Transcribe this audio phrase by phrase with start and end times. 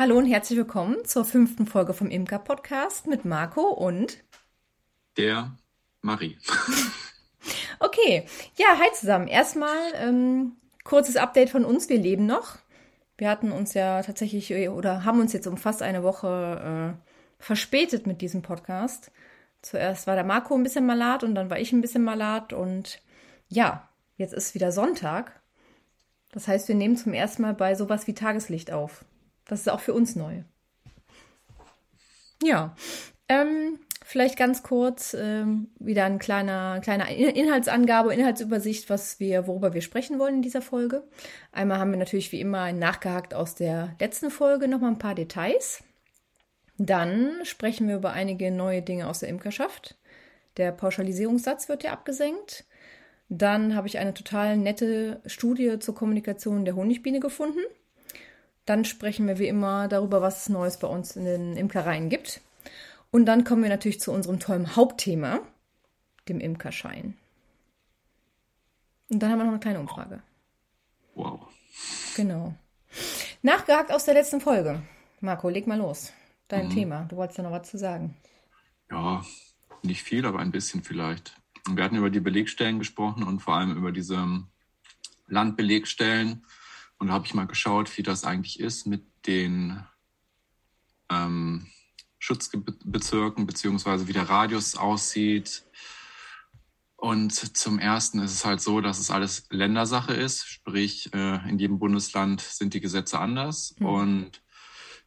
[0.00, 4.24] Hallo und herzlich willkommen zur fünften Folge vom Imker Podcast mit Marco und
[5.18, 5.54] der
[6.00, 6.38] Marie.
[7.80, 8.24] okay,
[8.56, 9.28] ja, hi zusammen.
[9.28, 10.52] Erstmal ähm,
[10.84, 11.90] kurzes Update von uns.
[11.90, 12.56] Wir leben noch.
[13.18, 17.12] Wir hatten uns ja tatsächlich äh, oder haben uns jetzt um fast eine Woche äh,
[17.38, 19.12] verspätet mit diesem Podcast.
[19.60, 23.02] Zuerst war der Marco ein bisschen malat und dann war ich ein bisschen malat und
[23.50, 23.86] ja,
[24.16, 25.42] jetzt ist wieder Sonntag.
[26.32, 29.04] Das heißt, wir nehmen zum ersten Mal bei sowas wie Tageslicht auf.
[29.50, 30.44] Das ist auch für uns neu.
[32.40, 32.76] Ja,
[33.28, 39.82] ähm, vielleicht ganz kurz ähm, wieder ein kleiner, kleiner Inhaltsangabe, Inhaltsübersicht, was wir, worüber wir
[39.82, 41.02] sprechen wollen in dieser Folge.
[41.50, 45.82] Einmal haben wir natürlich wie immer nachgehakt aus der letzten Folge nochmal ein paar Details.
[46.78, 49.98] Dann sprechen wir über einige neue Dinge aus der Imkerschaft.
[50.58, 52.66] Der Pauschalisierungssatz wird ja abgesenkt.
[53.28, 57.60] Dann habe ich eine total nette Studie zur Kommunikation der Honigbiene gefunden.
[58.66, 62.40] Dann sprechen wir wie immer darüber, was es Neues bei uns in den Imkereien gibt.
[63.10, 65.40] Und dann kommen wir natürlich zu unserem tollen Hauptthema,
[66.28, 67.16] dem Imkerschein.
[69.08, 70.22] Und dann haben wir noch eine kleine Umfrage.
[71.14, 71.40] Wow.
[72.14, 72.54] Genau.
[73.42, 74.82] Nachgehakt aus der letzten Folge.
[75.20, 76.12] Marco, leg mal los
[76.50, 76.70] dein mhm.
[76.70, 77.04] Thema.
[77.08, 78.16] Du wolltest ja noch was zu sagen.
[78.90, 79.24] Ja,
[79.82, 81.36] nicht viel, aber ein bisschen vielleicht.
[81.68, 84.44] Wir hatten über die Belegstellen gesprochen und vor allem über diese
[85.28, 86.44] Landbelegstellen.
[87.00, 89.82] Und da habe ich mal geschaut, wie das eigentlich ist mit den
[91.10, 91.66] ähm,
[92.18, 95.64] Schutzbezirken, beziehungsweise wie der Radius aussieht.
[96.96, 101.58] Und zum Ersten ist es halt so, dass es alles Ländersache ist, sprich äh, in
[101.58, 103.74] jedem Bundesland sind die Gesetze anders.
[103.78, 103.86] Mhm.
[103.86, 104.42] Und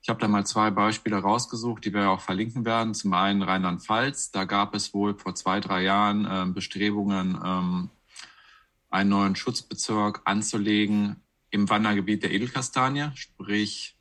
[0.01, 2.95] ich habe da mal zwei Beispiele rausgesucht, die wir auch verlinken werden.
[2.95, 4.31] Zum einen Rheinland-Pfalz.
[4.31, 7.91] Da gab es wohl vor zwei, drei Jahren äh, Bestrebungen, ähm,
[8.89, 11.22] einen neuen Schutzbezirk anzulegen
[11.53, 13.11] im Wandergebiet der Edelkastanie.
[13.13, 13.95] Sprich,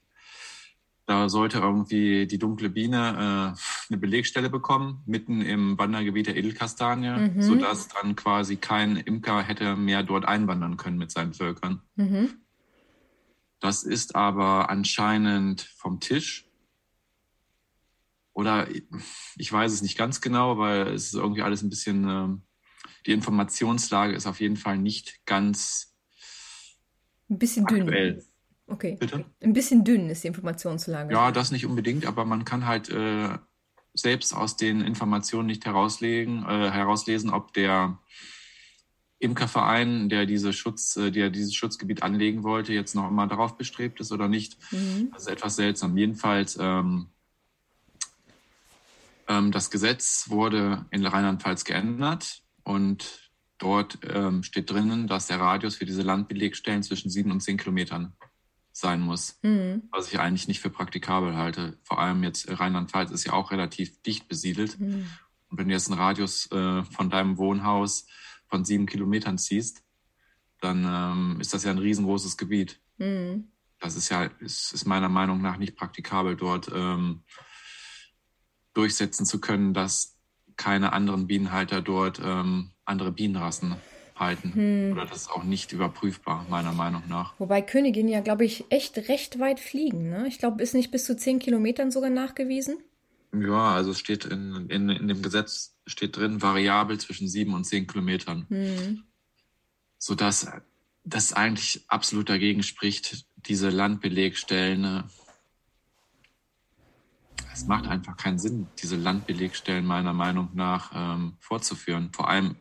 [1.04, 7.30] da sollte irgendwie die dunkle Biene äh, eine Belegstelle bekommen, mitten im Wandergebiet der Edelkastanie,
[7.30, 7.42] mhm.
[7.42, 11.82] sodass dann quasi kein Imker hätte mehr dort einwandern können mit seinen Völkern.
[11.96, 12.38] Mhm.
[13.60, 16.48] Das ist aber anscheinend vom Tisch.
[18.32, 18.66] Oder
[19.36, 22.28] ich weiß es nicht ganz genau, weil es ist irgendwie alles ein bisschen, äh,
[23.04, 25.91] die Informationslage ist auf jeden Fall nicht ganz
[27.32, 28.14] ein bisschen aktuell.
[28.14, 28.24] dünn.
[28.66, 28.96] Okay.
[28.98, 29.24] Bitte?
[29.42, 31.12] Ein bisschen dünn ist die Informationslage.
[31.12, 33.28] Ja, das nicht unbedingt, aber man kann halt äh,
[33.94, 37.98] selbst aus den Informationen nicht herauslegen, äh, herauslesen, ob der
[39.18, 44.00] Imkerverein, der diese Schutz, äh, der dieses Schutzgebiet anlegen wollte, jetzt noch immer darauf bestrebt
[44.00, 44.58] ist oder nicht.
[44.72, 45.10] Mhm.
[45.12, 45.96] Das ist etwas seltsam.
[45.96, 47.08] Jedenfalls, ähm,
[49.28, 53.31] ähm, das Gesetz wurde in Rheinland-Pfalz geändert und
[53.62, 58.14] dort ähm, steht drinnen, dass der Radius für diese Landbelegstellen zwischen sieben und zehn Kilometern
[58.72, 59.82] sein muss, mhm.
[59.90, 61.78] was ich eigentlich nicht für praktikabel halte.
[61.84, 64.80] Vor allem jetzt Rheinland-Pfalz ist ja auch relativ dicht besiedelt.
[64.80, 65.06] Mhm.
[65.48, 68.06] Und wenn du jetzt einen Radius äh, von deinem Wohnhaus
[68.48, 69.84] von sieben Kilometern ziehst,
[70.60, 72.80] dann ähm, ist das ja ein riesengroßes Gebiet.
[72.98, 73.48] Mhm.
[73.78, 77.24] Das ist ja, ist, ist, meiner Meinung nach nicht praktikabel, dort ähm,
[78.74, 80.18] durchsetzen zu können, dass
[80.56, 83.76] keine anderen Bienenhalter dort ähm, andere Bienenrassen
[84.16, 84.54] halten.
[84.54, 84.92] Hm.
[84.92, 87.34] Oder das ist auch nicht überprüfbar, meiner Meinung nach.
[87.38, 90.10] Wobei Königinnen ja, glaube ich, echt recht weit fliegen.
[90.10, 90.26] Ne?
[90.28, 92.78] Ich glaube, ist nicht bis zu zehn Kilometern sogar nachgewiesen.
[93.34, 97.64] Ja, also es steht in, in, in dem Gesetz steht drin, variabel zwischen sieben und
[97.64, 98.46] zehn Kilometern.
[98.48, 99.04] Mhm.
[99.98, 100.46] Sodass
[101.04, 104.84] das eigentlich absolut dagegen spricht, diese Landbelegstellen.
[104.84, 105.02] Äh,
[107.52, 112.10] es macht einfach keinen Sinn, diese Landbelegstellen meiner Meinung nach ähm, fortzuführen.
[112.12, 112.56] Vor allem,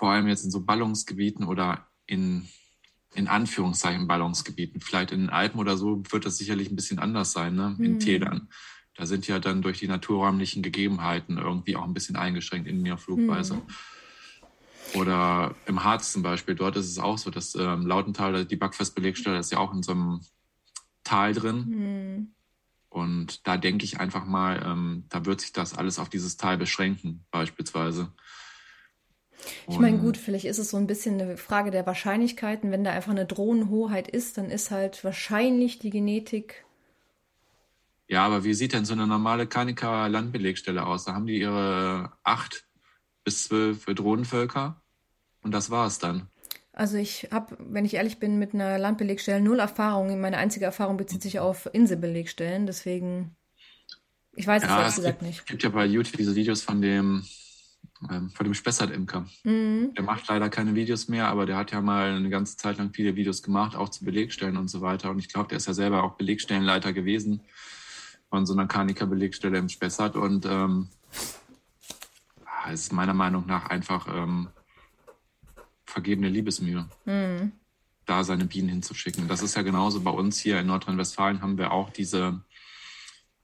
[0.00, 2.48] vor allem jetzt in so Ballungsgebieten oder in
[3.12, 4.80] in Anführungszeichen Ballungsgebieten.
[4.80, 7.76] Vielleicht in den Alpen oder so wird das sicherlich ein bisschen anders sein, ne?
[7.78, 7.98] in mhm.
[7.98, 8.48] Tälern.
[8.94, 12.98] Da sind ja dann durch die naturräumlichen Gegebenheiten irgendwie auch ein bisschen eingeschränkt in der
[12.98, 13.56] Flugweise.
[13.56, 13.62] Mhm.
[14.94, 19.38] Oder im Harz zum Beispiel, dort ist es auch so, dass ähm, Lautental, die Backfestbelegstelle,
[19.38, 20.20] ist ja auch in so einem
[21.04, 21.66] Tal drin.
[21.66, 22.34] Mhm.
[22.88, 26.56] Und da denke ich einfach mal, ähm, da wird sich das alles auf dieses Tal
[26.56, 28.12] beschränken, beispielsweise.
[29.68, 32.70] Ich meine, gut, vielleicht ist es so ein bisschen eine Frage der Wahrscheinlichkeiten.
[32.70, 36.64] Wenn da einfach eine Drohnenhoheit ist, dann ist halt wahrscheinlich die Genetik.
[38.08, 41.04] Ja, aber wie sieht denn so eine normale Kanika Landbelegstelle aus?
[41.04, 42.64] Da haben die ihre acht
[43.24, 44.82] bis zwölf Drohnenvölker
[45.42, 46.28] und das war es dann.
[46.72, 50.20] Also ich habe, wenn ich ehrlich bin, mit einer Landbelegstelle null Erfahrung.
[50.20, 53.36] Meine einzige Erfahrung bezieht sich auf Inselbelegstellen, deswegen
[54.34, 55.38] ich weiß es ja, ehrlich gesagt nicht.
[55.40, 57.24] Es gibt ja bei YouTube diese Videos von dem
[58.08, 59.26] ähm, von dem Spessart-Imker.
[59.44, 59.94] Mhm.
[59.94, 62.92] Der macht leider keine Videos mehr, aber der hat ja mal eine ganze Zeit lang
[62.92, 65.10] viele Videos gemacht, auch zu Belegstellen und so weiter.
[65.10, 67.42] Und ich glaube, der ist ja selber auch Belegstellenleiter gewesen
[68.30, 70.16] von so einer Karnika-Belegstelle im Spessart.
[70.16, 70.88] Und ähm,
[72.72, 74.48] es ist meiner Meinung nach einfach ähm,
[75.84, 77.52] vergebene Liebesmühe, mhm.
[78.06, 79.28] da seine Bienen hinzuschicken.
[79.28, 82.40] Das ist ja genauso bei uns hier in Nordrhein-Westfalen haben wir auch diese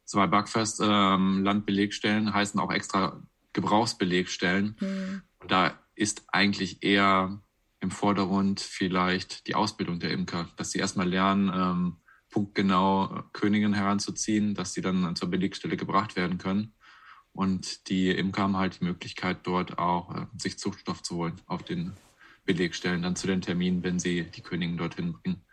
[0.05, 3.21] zwei Backfest ähm, heißen auch extra
[3.57, 4.77] Gebrauchsbelegstellen.
[4.79, 5.23] Mhm.
[5.41, 7.43] Und da ist eigentlich eher
[7.81, 11.97] im Vordergrund vielleicht die Ausbildung der Imker, dass sie erstmal lernen, ähm,
[12.31, 16.75] punktgenau Königinnen heranzuziehen, dass sie dann zur Belegstelle gebracht werden können.
[17.33, 21.63] Und die Imker haben halt die Möglichkeit, dort auch äh, sich Zuchtstoff zu holen auf
[21.63, 21.95] den
[22.45, 25.45] Belegstellen, dann zu den Terminen, wenn sie die Königin dorthin bringen.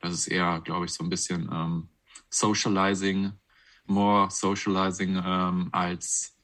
[0.00, 1.88] Das ist eher, glaube ich, so ein bisschen ähm,
[2.28, 3.32] Socializing,
[3.86, 6.36] more Socializing ähm, als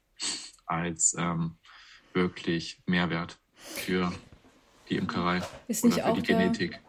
[0.69, 1.57] als ähm,
[2.13, 4.13] wirklich Mehrwert für
[4.89, 6.81] die Imkerei ist nicht oder für die Genetik.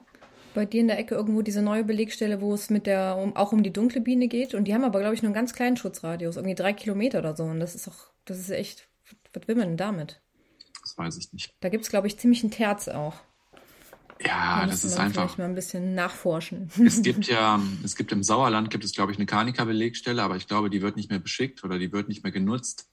[0.54, 3.52] Bei dir in der Ecke irgendwo diese neue Belegstelle, wo es mit der um, auch
[3.52, 4.56] um die dunkle Biene geht.
[4.56, 7.36] Und die haben aber, glaube ich, nur einen ganz kleinen Schutzradius, irgendwie drei Kilometer oder
[7.36, 7.44] so.
[7.44, 8.88] Und das ist auch, das ist echt,
[9.34, 10.22] was will man denn damit?
[10.82, 11.54] Das weiß ich nicht.
[11.60, 13.16] Da gibt es, glaube ich, ziemlich einen Terz auch.
[14.22, 15.38] Ja, da das ist einfach.
[15.38, 16.70] mal ein bisschen nachforschen.
[16.84, 20.48] Es gibt ja, es gibt im Sauerland gibt es, glaube ich, eine Karnika-Belegstelle, aber ich
[20.48, 22.90] glaube, die wird nicht mehr beschickt oder die wird nicht mehr genutzt.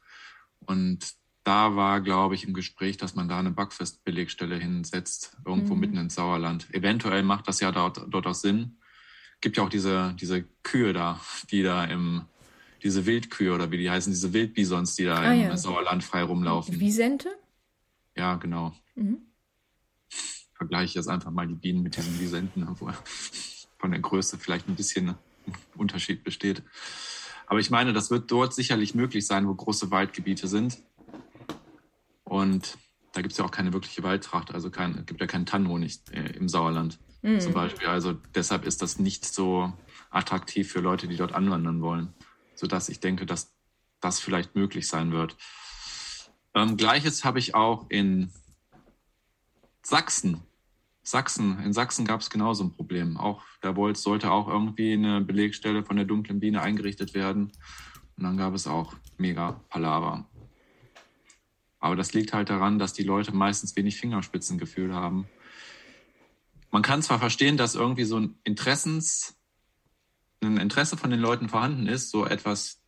[0.66, 1.14] Und
[1.44, 5.80] da war, glaube ich, im Gespräch, dass man da eine Backfestbelegstelle hinsetzt, irgendwo mhm.
[5.80, 6.72] mitten ins Sauerland.
[6.74, 8.78] Eventuell macht das ja dort, dort auch Sinn.
[9.40, 11.20] Gibt ja auch diese, diese Kühe da,
[11.50, 12.22] die da im,
[12.82, 15.56] diese Wildkühe oder wie die heißen, diese Wildbisons, die da ah, im ja.
[15.56, 16.80] Sauerland frei rumlaufen.
[16.80, 17.28] Wiesente?
[18.16, 18.74] Ja, genau.
[18.96, 19.19] Mhm.
[20.54, 22.94] Vergleiche jetzt einfach mal die Bienen mit diesen Wisenten, obwohl
[23.78, 25.14] von der Größe vielleicht ein bisschen
[25.76, 26.62] Unterschied besteht.
[27.46, 30.78] Aber ich meine, das wird dort sicherlich möglich sein, wo große Waldgebiete sind.
[32.25, 32.76] Und
[33.12, 36.37] da gibt es ja auch keine wirkliche Waldtracht, also kein, gibt ja keinen Tannenhonig äh,
[36.37, 37.40] im Sauerland mhm.
[37.40, 37.88] zum Beispiel.
[37.88, 39.72] Also deshalb ist das nicht so
[40.10, 42.12] attraktiv für Leute, die dort anwandern wollen,
[42.54, 43.54] sodass ich denke, dass
[44.00, 45.37] das vielleicht möglich sein wird.
[46.54, 48.31] Ähm, Gleiches habe ich auch in
[49.82, 50.43] Sachsen
[51.06, 53.17] Sachsen, in Sachsen gab es genauso ein Problem.
[53.17, 57.53] Auch da wollte, sollte auch irgendwie eine Belegstelle von der dunklen Biene eingerichtet werden.
[58.17, 60.29] Und dann gab es auch mega Palaver.
[61.79, 65.29] Aber das liegt halt daran, dass die Leute meistens wenig Fingerspitzengefühl haben.
[66.73, 69.37] Man kann zwar verstehen, dass irgendwie so ein Interessens,
[70.43, 72.82] ein Interesse von den Leuten vorhanden ist, so etwas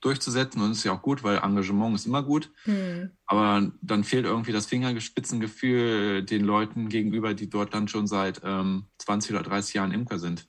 [0.00, 0.62] durchzusetzen.
[0.62, 2.50] Und das ist ja auch gut, weil Engagement ist immer gut.
[2.64, 3.10] Hm.
[3.26, 8.86] Aber dann fehlt irgendwie das Fingerspitzengefühl den Leuten gegenüber, die dort dann schon seit ähm,
[8.98, 10.48] 20 oder 30 Jahren Imker sind.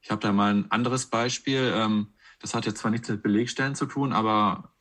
[0.00, 1.72] Ich habe da mal ein anderes Beispiel.
[1.74, 4.74] Ähm, das hat jetzt zwar nichts mit Belegstellen zu tun, aber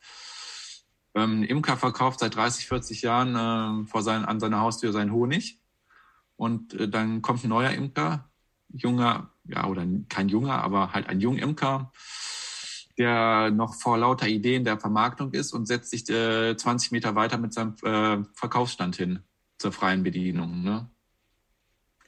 [1.15, 3.35] ähm, ein Imker verkauft seit 30, 40 Jahren
[3.83, 5.59] äh, vor sein, an seiner Haustür seinen Honig.
[6.35, 8.29] Und äh, dann kommt ein neuer Imker,
[8.69, 11.91] junger, ja, oder kein junger, aber halt ein junger Imker,
[12.97, 17.37] der noch vor lauter Ideen der Vermarktung ist und setzt sich äh, 20 Meter weiter
[17.37, 19.19] mit seinem äh, Verkaufsstand hin
[19.57, 20.63] zur freien Bedienung.
[20.63, 20.89] Ne?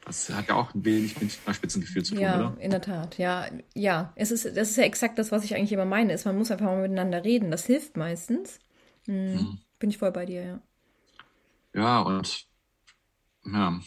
[0.06, 2.62] Das hat ja auch ein wenig mit Spitzengefühl zu tun, ja, oder?
[2.62, 3.18] in der Tat.
[3.18, 4.13] Ja, ja.
[4.16, 6.13] Es ist, das ist ja exakt das, was ich eigentlich immer meine.
[6.13, 7.51] Ist, man muss einfach mal miteinander reden.
[7.51, 8.60] Das hilft meistens.
[9.06, 9.38] Hm.
[9.38, 9.57] Hm.
[9.80, 10.60] Bin ich voll bei dir, ja.
[11.74, 12.48] Ja, und
[13.45, 13.80] ja,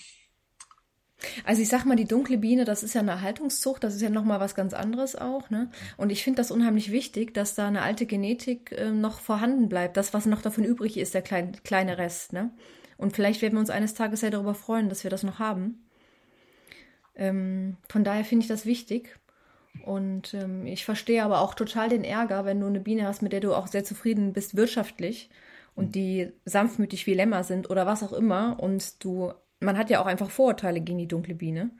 [1.45, 4.11] also ich sag mal, die dunkle Biene, das ist ja eine Erhaltungszucht, das ist ja
[4.11, 5.51] nochmal was ganz anderes auch.
[5.51, 5.71] Ne?
[5.97, 9.97] Und ich finde das unheimlich wichtig, dass da eine alte Genetik äh, noch vorhanden bleibt.
[9.97, 12.33] Das, was noch davon übrig ist, der klein, kleine Rest.
[12.33, 12.51] Ne?
[12.97, 15.87] Und vielleicht werden wir uns eines Tages ja darüber freuen, dass wir das noch haben.
[17.15, 19.19] Ähm, von daher finde ich das wichtig.
[19.85, 23.33] Und ähm, ich verstehe aber auch total den Ärger, wenn du eine Biene hast, mit
[23.33, 25.31] der du auch sehr zufrieden bist wirtschaftlich
[25.75, 30.01] und die sanftmütig wie Lämmer sind oder was auch immer und du man hat ja
[30.01, 31.71] auch einfach Vorurteile gegen die dunkle Biene.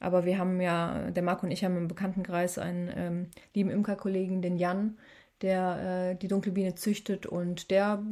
[0.00, 4.42] Aber wir haben ja, der Marc und ich haben im Bekanntenkreis einen ähm, lieben Imkerkollegen,
[4.42, 4.98] den Jan,
[5.40, 8.02] der äh, die dunkle Biene züchtet und der,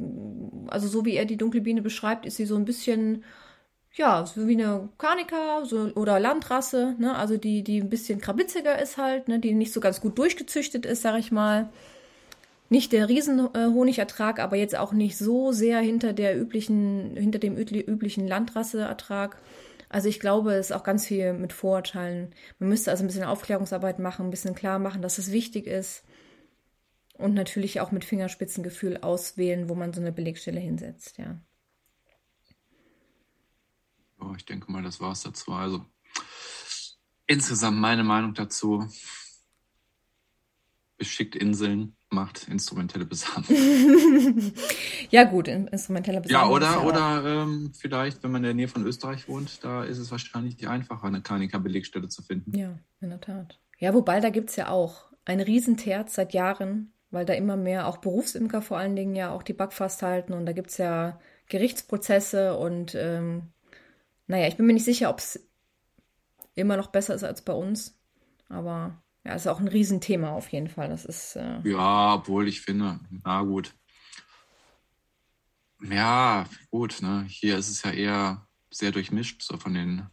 [0.68, 3.24] also so wie er die dunkle Biene beschreibt, ist sie so ein bisschen,
[3.94, 7.14] ja, so wie eine Karnika so, oder Landrasse, ne?
[7.14, 9.38] also die, die ein bisschen krabitziger ist halt, ne?
[9.38, 11.70] die nicht so ganz gut durchgezüchtet ist, sag ich mal
[12.72, 18.26] nicht der Riesenhonigertrag, aber jetzt auch nicht so sehr hinter der üblichen, hinter dem üblichen
[18.26, 19.40] Landrasseertrag.
[19.90, 22.34] Also ich glaube, es ist auch ganz viel mit Vorurteilen.
[22.58, 26.02] Man müsste also ein bisschen Aufklärungsarbeit machen, ein bisschen klar machen, dass es wichtig ist.
[27.18, 31.38] Und natürlich auch mit Fingerspitzengefühl auswählen, wo man so eine Belegstelle hinsetzt, ja.
[34.18, 35.52] Oh, ich denke mal, das war es dazu.
[35.52, 35.84] Also
[37.26, 38.88] insgesamt meine Meinung dazu.
[40.96, 43.44] Beschickt Inseln macht instrumentelle Besamung.
[45.10, 46.50] ja gut, instrumentelle Besamung.
[46.50, 49.98] Ja, oder, oder ähm, vielleicht, wenn man in der Nähe von Österreich wohnt, da ist
[49.98, 52.56] es wahrscheinlich einfacher, eine Kanika-Belegstelle zu finden.
[52.56, 53.58] Ja, in der Tat.
[53.78, 57.86] Ja, wobei, da gibt es ja auch ein Riesenterz seit Jahren, weil da immer mehr
[57.86, 61.18] auch Berufsimker vor allen Dingen ja auch die Backfast halten und da gibt es ja
[61.48, 63.52] Gerichtsprozesse und ähm,
[64.26, 65.46] naja, ich bin mir nicht sicher, ob es
[66.54, 67.98] immer noch besser ist als bei uns,
[68.48, 70.88] aber ja, ist auch ein Riesenthema auf jeden Fall.
[70.88, 71.36] Das ist.
[71.36, 73.74] Äh ja, obwohl ich finde, na gut.
[75.80, 77.24] Ja, gut, ne?
[77.28, 80.06] Hier ist es ja eher sehr durchmischt, so von den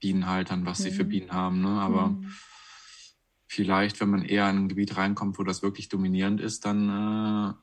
[0.00, 0.82] Bienenhaltern, was mhm.
[0.84, 1.08] sie für mhm.
[1.08, 1.80] Bienen haben, ne?
[1.80, 2.32] Aber mhm.
[3.46, 7.54] vielleicht, wenn man eher in ein Gebiet reinkommt, wo das wirklich dominierend ist, dann äh,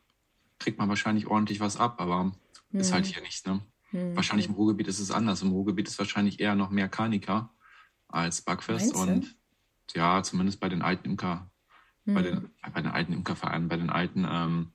[0.59, 2.79] kriegt man wahrscheinlich ordentlich was ab, aber mhm.
[2.79, 3.09] ist halt mhm.
[3.09, 3.61] hier nicht, ne?
[3.91, 4.15] Mhm.
[4.15, 5.41] Wahrscheinlich im Ruhrgebiet ist es anders.
[5.43, 7.53] Im Ruhrgebiet ist wahrscheinlich eher noch mehr Kanika
[8.07, 9.35] als Backfest und
[9.93, 11.49] ja, zumindest bei den alten Imker,
[12.05, 12.13] mhm.
[12.13, 12.51] bei, den, hm.
[12.73, 14.73] bei den alten Imkervereinen, bei den alten, ähm,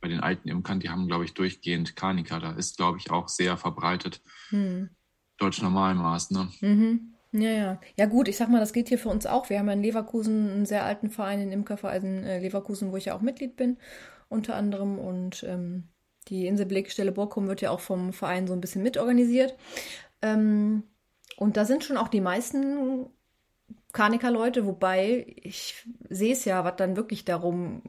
[0.00, 2.40] bei den alten Imkern, die haben, glaube ich, durchgehend Karnika.
[2.40, 4.20] Da ist, glaube ich, auch sehr verbreitet.
[4.50, 4.90] Mhm.
[5.38, 6.48] Deutsch Normalmaß, ne?
[6.60, 7.14] Mhm.
[7.32, 7.80] Ja, ja.
[7.96, 9.48] Ja, gut, ich sag mal, das geht hier für uns auch.
[9.48, 13.06] Wir haben ja in Leverkusen einen sehr alten Verein, den Imkerverein äh, Leverkusen, wo ich
[13.06, 13.78] ja auch Mitglied bin,
[14.28, 14.98] unter anderem.
[14.98, 15.88] Und ähm,
[16.28, 19.56] die Inselbelegstelle Borkum wird ja auch vom Verein so ein bisschen mitorganisiert.
[20.20, 20.82] Ähm,
[21.36, 23.06] und da sind schon auch die meisten
[23.92, 27.82] Karnika-Leute, wobei ich sehe es ja, was dann wirklich darum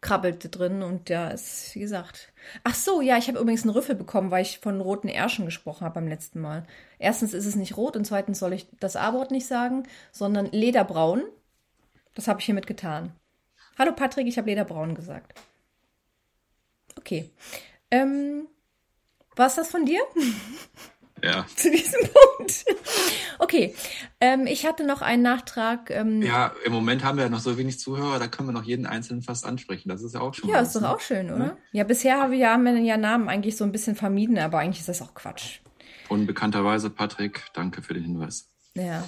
[0.00, 2.32] krabbelt drin und ja, ist, wie gesagt.
[2.62, 5.84] Ach so, ja, ich habe übrigens einen Rüffel bekommen, weil ich von roten Ärschen gesprochen
[5.84, 6.66] habe beim letzten Mal.
[6.98, 11.22] Erstens ist es nicht rot und zweitens soll ich das A-Wort nicht sagen, sondern lederbraun.
[12.14, 13.12] Das habe ich hiermit getan.
[13.78, 15.34] Hallo Patrick, ich habe lederbraun gesagt.
[16.96, 17.30] Okay.
[17.90, 18.46] Ähm,
[19.34, 20.00] war es das von dir?
[21.22, 21.46] Ja.
[21.56, 22.64] Zu diesem Punkt.
[23.38, 23.74] Okay,
[24.20, 25.90] ähm, ich hatte noch einen Nachtrag.
[25.90, 28.64] Ähm, ja, im Moment haben wir ja noch so wenig Zuhörer, da können wir noch
[28.64, 29.88] jeden Einzelnen fast ansprechen.
[29.88, 30.50] Das ist ja auch schon.
[30.50, 30.90] Ja, was, ist doch ne?
[30.90, 31.44] auch schön, oder?
[31.44, 34.58] Ja, ja bisher haben wir, haben wir ja Namen eigentlich so ein bisschen vermieden, aber
[34.58, 35.60] eigentlich ist das auch Quatsch.
[36.08, 38.48] Unbekannterweise, Patrick, danke für den Hinweis.
[38.74, 39.02] Ja.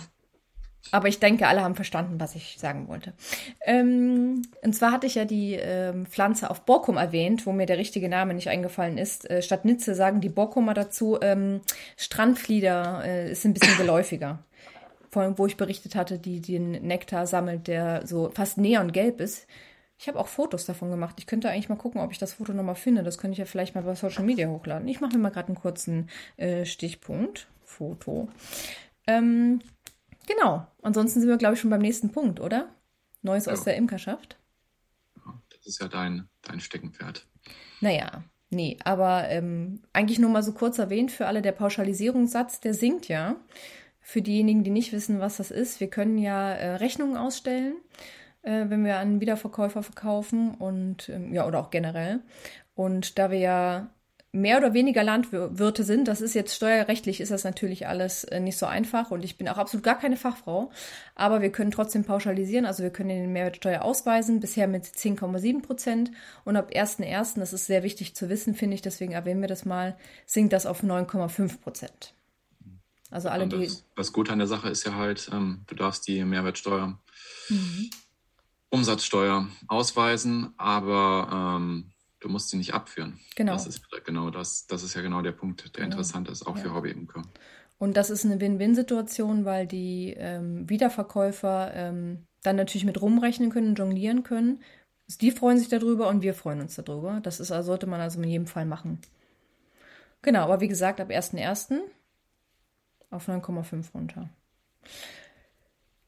[0.90, 3.12] Aber ich denke, alle haben verstanden, was ich sagen wollte.
[3.64, 7.78] Ähm, und zwar hatte ich ja die ähm, Pflanze auf Borkum erwähnt, wo mir der
[7.78, 9.28] richtige Name nicht eingefallen ist.
[9.28, 11.60] Äh, statt Nitze sagen die Borkumer dazu, ähm,
[11.96, 14.38] Strandflieder äh, ist ein bisschen geläufiger.
[15.10, 19.46] Vor allem, wo ich berichtet hatte, die den Nektar sammelt, der so fast neongelb ist.
[19.98, 21.16] Ich habe auch Fotos davon gemacht.
[21.18, 23.02] Ich könnte eigentlich mal gucken, ob ich das Foto nochmal finde.
[23.02, 24.86] Das könnte ich ja vielleicht mal bei Social Media hochladen.
[24.86, 27.48] Ich mache mir mal gerade einen kurzen äh, Stichpunkt.
[27.64, 28.28] Foto.
[29.06, 29.60] Ähm,
[30.28, 30.66] Genau.
[30.82, 32.68] Ansonsten sind wir, glaube ich, schon beim nächsten Punkt, oder?
[33.22, 33.52] Neues ja.
[33.52, 34.36] aus der Imkerschaft.
[35.50, 37.26] Das ist ja dein, dein Steckenpferd.
[37.80, 42.74] Naja, nee, aber ähm, eigentlich nur mal so kurz erwähnt für alle, der Pauschalisierungssatz, der
[42.74, 43.36] sinkt ja.
[44.00, 47.74] Für diejenigen, die nicht wissen, was das ist, wir können ja äh, Rechnungen ausstellen,
[48.42, 52.20] äh, wenn wir an Wiederverkäufer verkaufen und ähm, ja, oder auch generell.
[52.74, 53.90] Und da wir ja
[54.32, 56.06] mehr oder weniger Landwirte sind.
[56.06, 59.48] Das ist jetzt steuerrechtlich ist das natürlich alles äh, nicht so einfach und ich bin
[59.48, 60.70] auch absolut gar keine Fachfrau.
[61.14, 62.66] Aber wir können trotzdem pauschalisieren.
[62.66, 66.10] Also wir können den Mehrwertsteuer ausweisen, bisher mit 10,7 Prozent.
[66.44, 69.64] Und ab 1.1., das ist sehr wichtig zu wissen, finde ich, deswegen erwähnen wir das
[69.64, 72.12] mal, sinkt das auf 9,5 Prozent.
[73.10, 73.82] Also alle, das, die.
[73.96, 76.98] Das Gute an der Sache ist ja halt, ähm, du darfst die Mehrwertsteuer,
[77.48, 77.90] mhm.
[78.68, 83.18] Umsatzsteuer ausweisen, aber ähm, du musst sie nicht abführen.
[83.36, 83.52] Genau.
[83.52, 85.86] Das ist genau das, das ist ja genau der Punkt, der genau.
[85.86, 86.62] interessant ist, auch ja.
[86.62, 87.22] für Hobbyimker.
[87.78, 93.74] Und das ist eine Win-Win-Situation, weil die ähm, Wiederverkäufer ähm, dann natürlich mit rumrechnen können,
[93.74, 94.62] jonglieren können.
[95.20, 97.20] Die freuen sich darüber und wir freuen uns darüber.
[97.22, 99.00] Das ist, sollte man also in jedem Fall machen.
[100.22, 101.78] Genau, aber wie gesagt, ab 1.1.
[103.10, 104.28] auf 9,5 runter.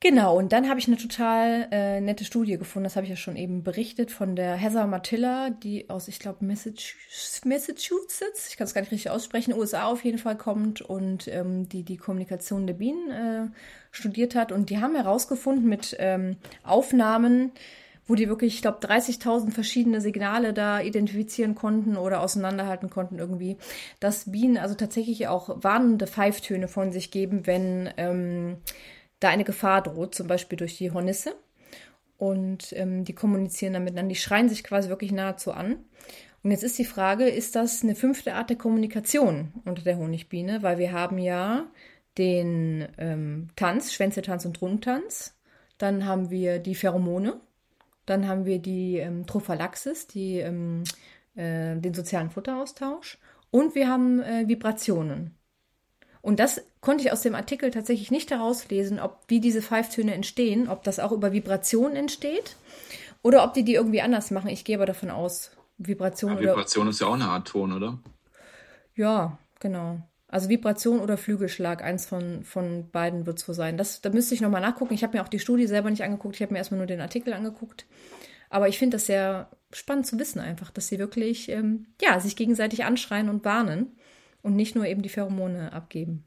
[0.02, 3.16] Genau, und dann habe ich eine total äh, nette Studie gefunden, das habe ich ja
[3.16, 8.72] schon eben berichtet, von der Heather Matilla, die aus, ich glaube, Massachusetts, ich kann es
[8.72, 12.72] gar nicht richtig aussprechen, USA auf jeden Fall kommt und ähm, die die Kommunikation der
[12.72, 13.50] Bienen äh,
[13.90, 14.52] studiert hat.
[14.52, 17.52] Und die haben herausgefunden mit ähm, Aufnahmen,
[18.06, 23.58] wo die wirklich, ich glaube, 30.000 verschiedene Signale da identifizieren konnten oder auseinanderhalten konnten irgendwie,
[24.00, 27.90] dass Bienen also tatsächlich auch warnende Pfeiftöne von sich geben, wenn...
[27.98, 28.56] Ähm,
[29.20, 31.34] da eine Gefahr droht, zum Beispiel durch die Hornisse.
[32.16, 35.84] Und ähm, die kommunizieren dann miteinander, die schreien sich quasi wirklich nahezu an.
[36.42, 40.62] Und jetzt ist die Frage, ist das eine fünfte Art der Kommunikation unter der Honigbiene?
[40.62, 41.66] Weil wir haben ja
[42.18, 45.38] den ähm, Tanz, Schwänzetanz und Rundtanz.
[45.78, 47.40] Dann haben wir die Pheromone.
[48.06, 50.84] Dann haben wir die ähm, Trophallaxis, die, ähm,
[51.36, 53.18] äh, den sozialen Futteraustausch.
[53.50, 55.34] Und wir haben äh, Vibrationen.
[56.22, 60.68] Und das konnte ich aus dem Artikel tatsächlich nicht herauslesen, ob wie diese Pfeiftöne entstehen,
[60.68, 62.56] ob das auch über Vibrationen entsteht
[63.22, 64.48] Oder ob die die irgendwie anders machen.
[64.48, 66.52] Ich gehe aber davon aus, Vibration Ja, oder.
[66.52, 67.98] Vibration ist ja auch eine Art Ton, oder?
[68.94, 70.00] Ja, genau.
[70.28, 73.76] Also Vibration oder Flügelschlag, eins von, von beiden wird es wohl sein.
[73.76, 74.94] Das, da müsste ich nochmal nachgucken.
[74.94, 76.36] Ich habe mir auch die Studie selber nicht angeguckt.
[76.36, 77.86] Ich habe mir erstmal nur den Artikel angeguckt.
[78.48, 82.36] Aber ich finde das sehr spannend zu wissen einfach, dass sie wirklich, ähm, ja, sich
[82.36, 83.96] gegenseitig anschreien und warnen
[84.42, 86.24] und nicht nur eben die Pheromone abgeben.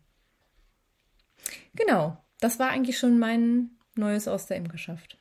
[1.75, 2.17] Genau.
[2.39, 5.17] Das war eigentlich schon mein Neues aus der Imkerschaft.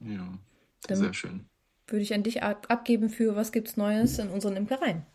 [0.00, 0.38] Ja,
[0.86, 1.46] Dann- sehr schön.
[1.88, 5.06] Würde ich an dich ab abgeben für was gibt's Neues in unseren Imkereien?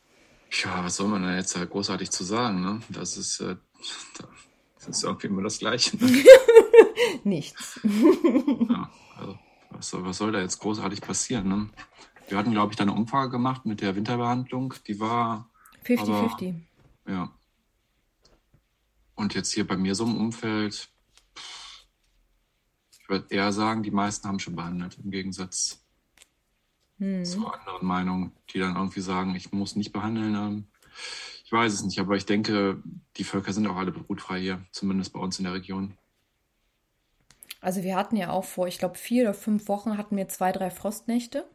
[0.64, 2.80] Ja, was soll man da jetzt halt großartig zu sagen, ne?
[2.90, 3.56] Das ist, äh,
[4.76, 5.98] das ist irgendwie immer das Gleiche.
[5.98, 6.24] Ne?
[7.26, 7.80] Nichts.
[8.70, 9.38] Ja, also,
[9.72, 11.70] was soll, was soll da jetzt großartig passieren, ne?
[12.30, 14.74] Wir hatten, glaube ich, da eine Umfrage gemacht mit der Winterbehandlung.
[14.88, 15.50] Die war,
[15.86, 16.56] 50-50.
[17.08, 17.32] Ja.
[19.16, 20.90] Und jetzt hier bei mir so im Umfeld,
[22.92, 25.82] ich würde eher sagen, die meisten haben schon behandelt, im Gegensatz
[27.02, 27.26] Hm.
[27.26, 30.36] zu anderen Meinungen, die dann irgendwie sagen, ich muss nicht behandeln.
[30.36, 30.68] Ähm,
[31.44, 32.82] ich weiß es nicht, aber ich denke,
[33.18, 35.98] die Völker sind auch alle brutfrei hier, zumindest bei uns in der Region.
[37.60, 40.52] Also wir hatten ja auch vor, ich glaube, vier oder fünf Wochen hatten wir zwei,
[40.52, 41.50] drei Frostnächte.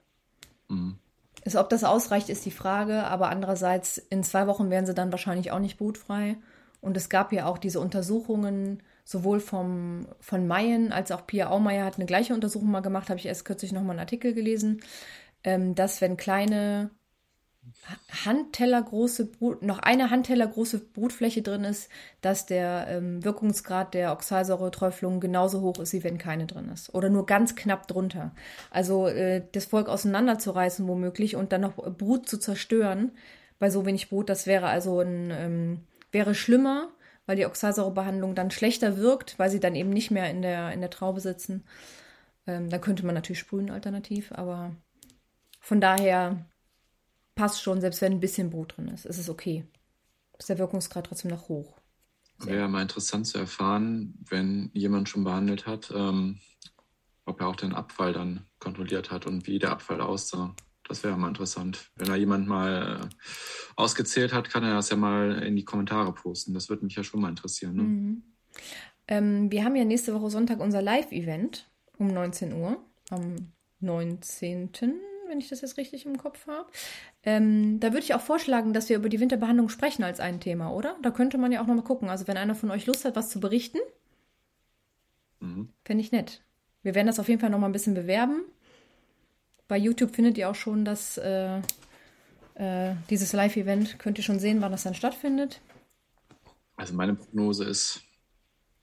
[0.68, 0.98] Mhm.
[1.46, 3.04] Ist, ob das ausreicht, ist die Frage.
[3.04, 6.36] Aber andererseits, in zwei Wochen wären sie dann wahrscheinlich auch nicht brutfrei.
[6.80, 11.84] Und es gab ja auch diese Untersuchungen, sowohl vom, von Mayen als auch Pia Aumeier
[11.84, 14.80] hat eine gleiche Untersuchung mal gemacht, habe ich erst kürzlich nochmal einen Artikel gelesen,
[15.44, 16.90] ähm, dass wenn kleine
[18.24, 21.88] Handtellergroße Brut, noch eine Handtellergroße Brutfläche drin ist,
[22.20, 26.94] dass der ähm, Wirkungsgrad der Oxalsäureträuflung genauso hoch ist, wie wenn keine drin ist.
[26.94, 28.34] Oder nur ganz knapp drunter.
[28.70, 33.12] Also äh, das Volk auseinanderzureißen womöglich und dann noch Brut zu zerstören
[33.58, 35.80] bei so wenig Brut, das wäre also ein, ähm,
[36.12, 36.90] wäre schlimmer,
[37.26, 40.80] weil die Oxalsäurebehandlung dann schlechter wirkt, weil sie dann eben nicht mehr in der, in
[40.80, 41.64] der Traube sitzen.
[42.46, 44.74] Ähm, dann könnte man natürlich sprühen alternativ, aber
[45.60, 46.46] von daher
[47.36, 49.06] passt schon, selbst wenn ein bisschen Brot drin ist.
[49.06, 49.64] Es ist okay.
[50.38, 51.78] Ist der Wirkungsgrad trotzdem noch hoch.
[52.40, 56.38] Wäre ja mal interessant zu erfahren, wenn jemand schon behandelt hat, ähm,
[57.24, 60.54] ob er auch den Abfall dann kontrolliert hat und wie der Abfall aussah.
[60.88, 61.90] Das wäre mal interessant.
[61.96, 63.08] Wenn da jemand mal äh,
[63.76, 66.54] ausgezählt hat, kann er das ja mal in die Kommentare posten.
[66.54, 67.74] Das würde mich ja schon mal interessieren.
[67.74, 67.82] Ne?
[67.82, 68.22] Mhm.
[69.08, 72.84] Ähm, wir haben ja nächste Woche Sonntag unser Live-Event um 19 Uhr.
[73.10, 74.70] Am 19.
[75.36, 76.66] wenn ich das jetzt richtig im Kopf habe.
[77.22, 80.72] Ähm, da würde ich auch vorschlagen, dass wir über die Winterbehandlung sprechen als ein Thema,
[80.72, 80.96] oder?
[81.02, 82.08] Da könnte man ja auch nochmal gucken.
[82.08, 83.78] Also wenn einer von euch Lust hat, was zu berichten,
[85.40, 85.68] Mhm.
[85.84, 86.42] fände ich nett.
[86.82, 88.44] Wir werden das auf jeden Fall nochmal ein bisschen bewerben.
[89.68, 91.58] Bei YouTube findet ihr auch schon das, äh,
[92.54, 93.98] äh, dieses Live-Event.
[93.98, 95.60] Könnt ihr schon sehen, wann das dann stattfindet.
[96.76, 98.00] Also meine Prognose ist,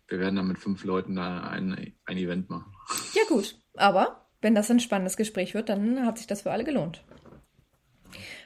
[0.08, 2.72] wir werden dann mit fünf Leuten da ein, ein Event machen.
[3.16, 3.58] Ja, gut.
[3.76, 7.03] Aber wenn das ein spannendes Gespräch wird, dann hat sich das für alle gelohnt.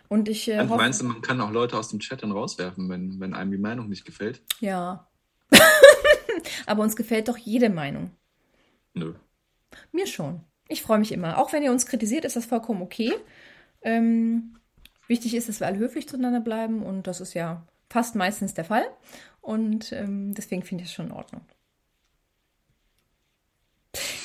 [0.07, 0.81] Und ich äh, Also hoffe.
[0.83, 3.57] meinst du, man kann auch Leute aus dem Chat dann rauswerfen, wenn, wenn einem die
[3.57, 4.41] Meinung nicht gefällt?
[4.59, 5.07] Ja.
[6.65, 8.11] Aber uns gefällt doch jede Meinung.
[8.93, 9.13] Nö.
[9.91, 10.41] Mir schon.
[10.69, 11.37] Ich freue mich immer.
[11.37, 13.13] Auch wenn ihr uns kritisiert, ist das vollkommen okay.
[13.81, 14.57] Ähm,
[15.07, 18.65] wichtig ist, dass wir alle höflich zueinander bleiben und das ist ja fast meistens der
[18.65, 18.85] Fall.
[19.41, 21.41] Und ähm, deswegen finde ich es schon in Ordnung.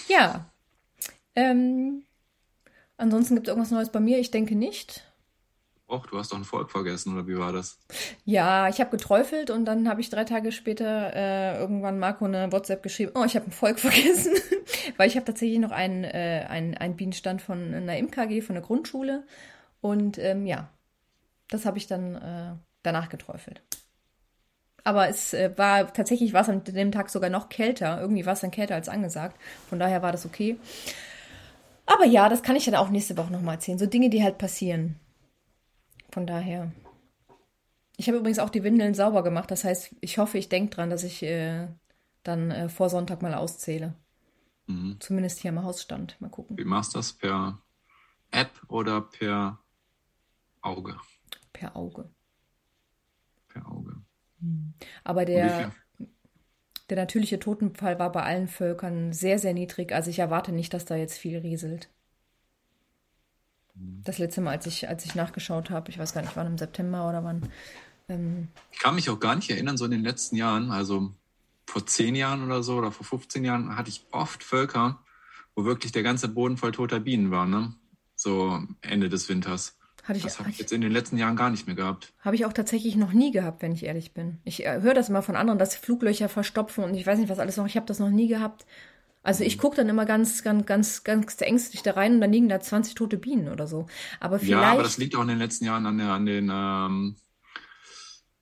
[0.09, 0.52] Ja.
[1.35, 2.05] Ähm,
[2.97, 4.19] ansonsten gibt es irgendwas Neues bei mir?
[4.19, 5.05] Ich denke nicht.
[5.89, 7.79] Och, du hast doch ein Volk vergessen, oder wie war das?
[8.25, 12.51] Ja, ich habe geträufelt und dann habe ich drei Tage später äh, irgendwann Marco eine
[12.51, 14.33] WhatsApp geschrieben, oh, ich habe ein Volk vergessen.
[14.97, 18.65] Weil ich habe tatsächlich noch einen, äh, einen, einen Bienenstand von einer MKG, von der
[18.65, 19.25] Grundschule.
[19.83, 20.71] Und ähm, ja,
[21.51, 23.63] das habe ich dann äh, danach geträufelt.
[24.85, 28.01] Aber es äh, war tatsächlich war es an dem Tag sogar noch kälter.
[28.01, 29.37] Irgendwie war es dann kälter als angesagt.
[29.69, 30.57] Von daher war das okay.
[31.93, 33.79] Aber ja, das kann ich dann auch nächste Woche nochmal erzählen.
[33.79, 34.99] So Dinge, die halt passieren.
[36.11, 36.73] Von daher.
[37.97, 39.51] Ich habe übrigens auch die Windeln sauber gemacht.
[39.51, 41.69] Das heißt, ich hoffe, ich denke dran, dass ich äh,
[42.23, 43.95] dann äh, vor Sonntag mal auszähle.
[44.67, 44.97] Mhm.
[45.01, 46.21] Zumindest hier am Hausstand.
[46.21, 46.57] Mal gucken.
[46.57, 47.13] Wie machst du das?
[47.13, 47.59] Per
[48.31, 49.59] App oder per
[50.61, 50.97] Auge?
[51.53, 52.11] Per Auge.
[53.49, 53.97] Per Auge.
[55.05, 55.73] Aber Und wie der?
[56.91, 59.93] Der natürliche Totenfall war bei allen Völkern sehr, sehr niedrig.
[59.93, 61.89] Also ich erwarte nicht, dass da jetzt viel rieselt.
[63.75, 66.59] Das letzte Mal, als ich, als ich nachgeschaut habe, ich weiß gar nicht, wann im
[66.59, 67.49] September oder wann.
[68.09, 71.11] Ähm, Ich kann mich auch gar nicht erinnern, so in den letzten Jahren, also
[71.67, 75.03] vor zehn Jahren oder so oder vor 15 Jahren, hatte ich oft Völker,
[75.55, 77.75] wo wirklich der ganze Boden voll toter Bienen war, ne?
[78.15, 79.79] So Ende des Winters.
[80.03, 82.13] Hatte ich, Das habe hab ich jetzt in den letzten Jahren gar nicht mehr gehabt.
[82.21, 84.39] hab ich auch tatsächlich noch nie gehabt, wenn ich ehrlich bin.
[84.45, 87.39] Ich äh, höre das immer von anderen, dass Fluglöcher verstopfen und ich weiß nicht, was
[87.39, 87.67] alles noch.
[87.67, 88.67] Ich habe das noch nie gehabt.
[89.23, 92.49] Also ich gucke dann immer ganz, ganz, ganz, ganz ängstlich da rein und dann liegen
[92.49, 93.87] da 20 tote Bienen oder so.
[94.19, 94.63] Aber vielleicht.
[94.63, 97.17] Ja, aber das liegt auch in den letzten Jahren an, der, an den ähm,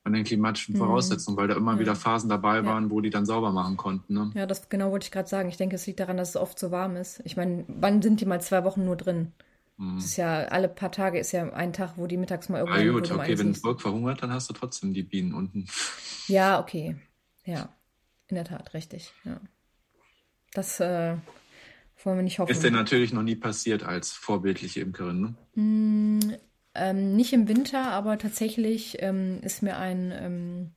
[0.03, 0.79] an den klimatischen mhm.
[0.79, 1.79] Voraussetzungen, weil da immer ja.
[1.81, 2.91] wieder Phasen dabei waren, ja.
[2.91, 4.15] wo die dann sauber machen konnten.
[4.15, 4.31] Ne?
[4.35, 5.49] Ja, das genau wollte ich gerade sagen.
[5.49, 7.21] Ich denke, es liegt daran, dass es oft so warm ist.
[7.25, 9.33] Ich meine, wann sind die mal zwei Wochen nur drin?
[9.81, 9.97] Mhm.
[9.97, 12.79] Das ist ja, alle paar Tage ist ja ein Tag, wo die mittags mal irgendwo.
[12.79, 15.67] Ja, gut, okay, wenn ein Volk verhungert, dann hast du trotzdem die Bienen unten.
[16.29, 16.95] Ja, okay.
[17.45, 17.71] Ja,
[18.29, 19.13] in der Tat, richtig.
[19.25, 19.41] Ja.
[20.53, 21.17] Das äh,
[22.05, 22.53] wollen wir nicht hoffen.
[22.53, 25.35] Ist dir natürlich noch nie passiert als vorbildliche Imkerin, ne?
[25.61, 26.35] Mm,
[26.77, 30.71] ähm, nicht im Winter, aber tatsächlich ähm, ist mir ein, ähm,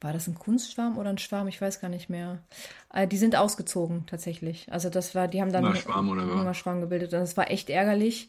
[0.00, 1.48] war das ein Kunstschwarm oder ein Schwarm?
[1.48, 2.42] Ich weiß gar nicht mehr.
[2.92, 4.70] Äh, die sind ausgezogen tatsächlich.
[4.72, 6.22] Also das war, die haben dann Hungerschwarm oder?
[6.22, 8.28] Hungerschwarm gebildet und das war echt ärgerlich.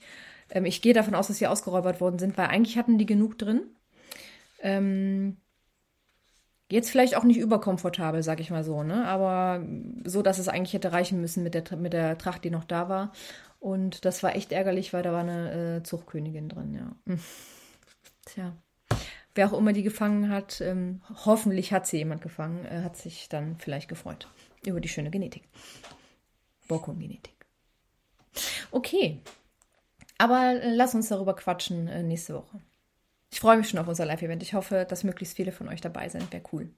[0.50, 3.38] Ähm, ich gehe davon aus, dass sie ausgeräubert worden sind, weil eigentlich hatten die genug
[3.38, 3.62] drin.
[4.60, 5.38] Ähm,
[6.72, 9.06] Jetzt vielleicht auch nicht überkomfortabel, sag ich mal so, ne?
[9.06, 9.62] Aber
[10.06, 12.88] so, dass es eigentlich hätte reichen müssen mit der, mit der Tracht, die noch da
[12.88, 13.12] war.
[13.60, 16.96] Und das war echt ärgerlich, weil da war eine äh, Zuchtkönigin drin, ja.
[18.26, 18.56] Tja.
[19.34, 23.30] Wer auch immer die gefangen hat, ähm, hoffentlich hat sie jemand gefangen, äh, hat sich
[23.30, 24.28] dann vielleicht gefreut
[24.66, 25.44] über die schöne Genetik.
[26.68, 27.34] Borkum-Genetik.
[28.72, 29.22] Okay.
[30.18, 32.62] Aber äh, lass uns darüber quatschen äh, nächste Woche.
[33.32, 34.44] Ich freue mich schon auf unser Live-Event.
[34.44, 36.32] Ich hoffe, dass möglichst viele von euch dabei sind.
[36.34, 36.70] Wäre cool.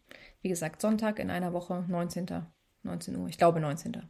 [0.42, 2.46] Wie gesagt, Sonntag in einer Woche, 19.
[2.84, 3.28] 19 Uhr.
[3.28, 4.04] Ich glaube 19.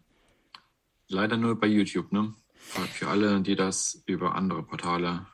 [1.07, 2.33] Leider nur bei YouTube, ne?
[2.55, 5.27] Für alle, die das über andere Portale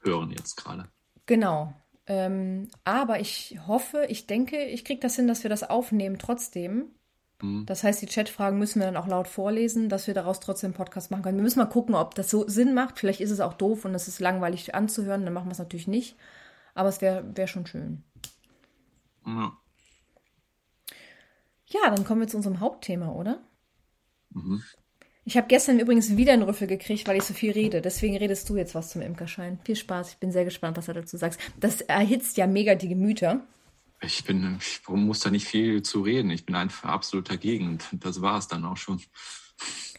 [0.00, 0.88] hören jetzt gerade.
[1.26, 1.74] Genau.
[2.08, 6.86] Ähm, aber ich hoffe, ich denke, ich kriege das hin, dass wir das aufnehmen trotzdem.
[7.42, 7.66] Mhm.
[7.66, 10.76] Das heißt, die Chatfragen müssen wir dann auch laut vorlesen, dass wir daraus trotzdem einen
[10.76, 11.36] Podcast machen können.
[11.36, 12.98] Wir müssen mal gucken, ob das so Sinn macht.
[12.98, 15.86] Vielleicht ist es auch doof und es ist langweilig anzuhören, dann machen wir es natürlich
[15.86, 16.16] nicht.
[16.74, 18.02] Aber es wäre wär schon schön.
[19.26, 19.52] Ja.
[21.66, 23.40] Ja, dann kommen wir zu unserem Hauptthema, oder?
[24.30, 24.62] Mhm.
[25.28, 27.82] Ich habe gestern übrigens wieder einen Rüffel gekriegt, weil ich so viel rede.
[27.82, 29.58] Deswegen redest du jetzt was zum Imkerschein.
[29.62, 30.12] Viel Spaß.
[30.12, 31.38] Ich bin sehr gespannt, was du dazu sagst.
[31.60, 33.42] Das erhitzt ja mega die Gemüter.
[34.00, 36.30] Ich bin, ich muss da nicht viel zu reden.
[36.30, 37.78] Ich bin einfach absolut dagegen.
[37.92, 39.02] Und das war es dann auch schon.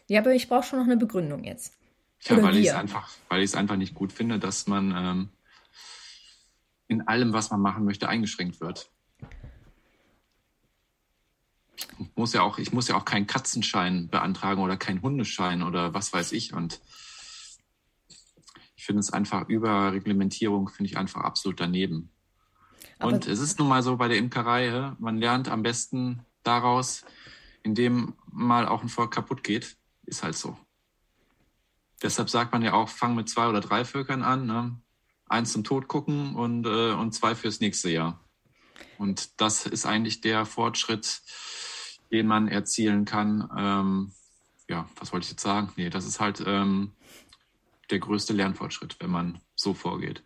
[0.08, 1.76] Ja, aber ich brauche schon noch eine Begründung jetzt.
[2.24, 5.30] Ja, weil ich es einfach, weil ich es einfach nicht gut finde, dass man ähm,
[6.88, 8.90] in allem, was man machen möchte, eingeschränkt wird.
[12.00, 15.94] Ich muss ja auch, ich muss ja auch keinen Katzenschein beantragen oder keinen Hundeschein oder
[15.94, 16.54] was weiß ich.
[16.54, 16.82] Und
[18.76, 22.12] ich finde es einfach über Reglementierung finde ich einfach absolut daneben.
[23.00, 27.04] Aber und es ist nun mal so bei der Imkerei, man lernt am besten daraus,
[27.64, 29.78] indem mal auch ein Volk kaputt geht.
[30.06, 30.58] Ist halt so.
[32.02, 34.46] Deshalb sagt man ja auch, fang mit zwei oder drei Völkern an.
[34.46, 34.80] Ne?
[35.28, 38.20] Eins zum Tod gucken und, äh, und zwei fürs nächste Jahr.
[38.98, 41.22] Und das ist eigentlich der Fortschritt,
[42.12, 43.50] den man erzielen kann.
[43.58, 44.12] Ähm,
[44.68, 45.72] ja, was wollte ich jetzt sagen?
[45.76, 46.94] Nee, das ist halt ähm,
[47.90, 50.24] der größte Lernfortschritt, wenn man so vorgeht.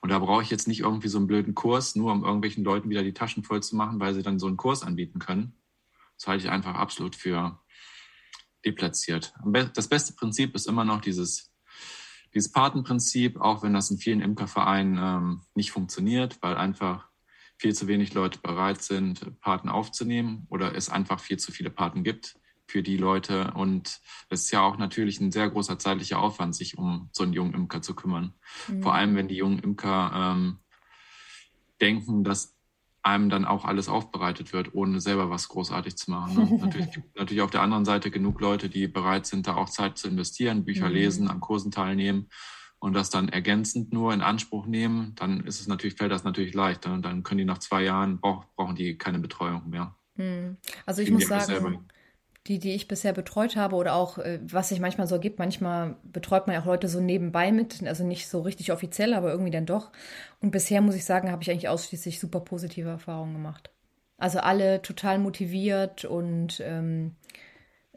[0.00, 2.88] Und da brauche ich jetzt nicht irgendwie so einen blöden Kurs, nur um irgendwelchen Leuten
[2.88, 5.54] wieder die Taschen voll zu machen, weil sie dann so einen Kurs anbieten können.
[6.16, 7.60] Das halte ich einfach absolut für
[8.64, 9.34] deplatziert.
[9.74, 11.52] Das beste Prinzip ist immer noch dieses,
[12.34, 17.09] dieses Patenprinzip, auch wenn das in vielen Imkervereinen ähm, nicht funktioniert, weil einfach
[17.60, 22.02] viel zu wenig Leute bereit sind, Paten aufzunehmen oder es einfach viel zu viele Paten
[22.02, 23.52] gibt für die Leute.
[23.54, 27.34] Und es ist ja auch natürlich ein sehr großer zeitlicher Aufwand, sich um so einen
[27.34, 28.32] jungen Imker zu kümmern.
[28.66, 28.82] Mhm.
[28.82, 30.60] Vor allem, wenn die jungen Imker ähm,
[31.82, 32.56] denken, dass
[33.02, 36.36] einem dann auch alles aufbereitet wird, ohne selber was großartig zu machen.
[36.36, 36.58] Ne?
[36.62, 39.98] natürlich gibt natürlich auf der anderen Seite genug Leute, die bereit sind, da auch Zeit
[39.98, 40.94] zu investieren, Bücher mhm.
[40.94, 42.30] lesen, an Kursen teilnehmen
[42.80, 46.54] und das dann ergänzend nur in Anspruch nehmen, dann ist es natürlich, fällt das natürlich
[46.54, 46.92] leichter.
[46.92, 49.94] Und dann können die nach zwei Jahren, brauch, brauchen die keine Betreuung mehr.
[50.16, 50.56] Mhm.
[50.86, 51.84] Also ich muss sagen,
[52.46, 55.96] die, die ich bisher betreut habe oder auch, äh, was sich manchmal so ergibt, manchmal
[56.02, 59.50] betreut man ja auch Leute so nebenbei mit, also nicht so richtig offiziell, aber irgendwie
[59.50, 59.92] dann doch.
[60.40, 63.70] Und bisher muss ich sagen, habe ich eigentlich ausschließlich super positive Erfahrungen gemacht.
[64.16, 67.14] Also alle total motiviert und ähm,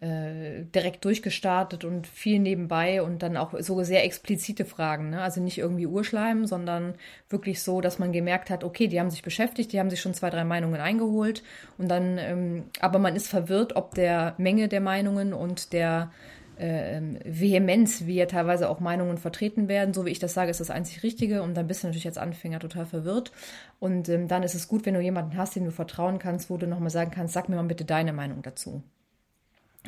[0.03, 5.11] äh, direkt durchgestartet und viel nebenbei und dann auch so sehr explizite Fragen.
[5.11, 5.21] Ne?
[5.21, 6.95] Also nicht irgendwie Urschleim, sondern
[7.29, 10.13] wirklich so, dass man gemerkt hat, okay, die haben sich beschäftigt, die haben sich schon
[10.13, 11.41] zwei, drei Meinungen eingeholt
[11.77, 16.11] und dann, ähm, aber man ist verwirrt, ob der Menge der Meinungen und der
[16.57, 19.93] äh, Vehemenz, wie ja teilweise auch Meinungen vertreten werden.
[19.93, 22.17] So wie ich das sage, ist das einzig Richtige und dann bist du natürlich als
[22.17, 23.31] Anfänger total verwirrt.
[23.79, 26.57] Und ähm, dann ist es gut, wenn du jemanden hast, dem du vertrauen kannst, wo
[26.57, 28.83] du nochmal sagen kannst, sag mir mal bitte deine Meinung dazu.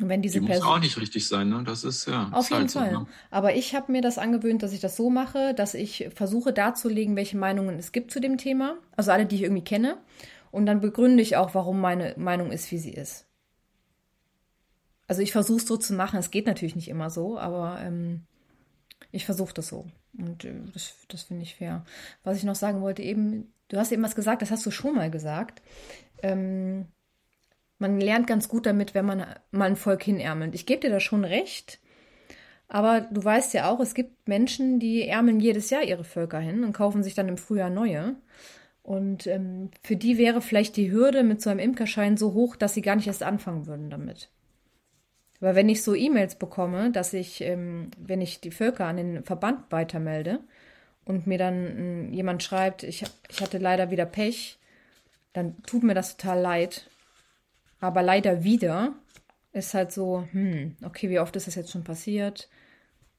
[0.00, 1.62] Und wenn diese die Person, muss auch nicht richtig sein, ne?
[1.64, 2.28] Das ist ja.
[2.32, 2.92] Auf jeden halt Fall.
[2.92, 3.06] So, ne?
[3.30, 7.16] Aber ich habe mir das angewöhnt, dass ich das so mache, dass ich versuche darzulegen,
[7.16, 8.76] welche Meinungen es gibt zu dem Thema.
[8.96, 9.96] Also alle, die ich irgendwie kenne.
[10.50, 13.26] Und dann begründe ich auch, warum meine Meinung ist, wie sie ist.
[15.08, 16.18] also ich versuche es so zu machen.
[16.18, 18.22] Es geht natürlich nicht immer so, aber ähm,
[19.12, 19.86] ich versuche das so.
[20.18, 21.84] Und äh, das, das finde ich fair.
[22.24, 24.94] Was ich noch sagen wollte, eben, du hast eben was gesagt, das hast du schon
[24.94, 25.62] mal gesagt.
[26.22, 26.86] Ähm,
[27.78, 30.54] man lernt ganz gut damit, wenn man mal ein Volk hinärmelt.
[30.54, 31.80] Ich gebe dir da schon recht.
[32.68, 36.64] Aber du weißt ja auch, es gibt Menschen, die ärmeln jedes Jahr ihre Völker hin
[36.64, 38.16] und kaufen sich dann im Frühjahr neue.
[38.82, 42.74] Und ähm, für die wäre vielleicht die Hürde mit so einem Imkerschein so hoch, dass
[42.74, 44.30] sie gar nicht erst anfangen würden damit.
[45.40, 49.24] Weil wenn ich so E-Mails bekomme, dass ich, ähm, wenn ich die Völker an den
[49.24, 50.40] Verband weitermelde
[51.04, 54.58] und mir dann ähm, jemand schreibt, ich, ich hatte leider wieder Pech,
[55.32, 56.88] dann tut mir das total leid.
[57.80, 58.94] Aber leider wieder
[59.52, 62.48] ist halt so, hm, okay, wie oft ist das jetzt schon passiert?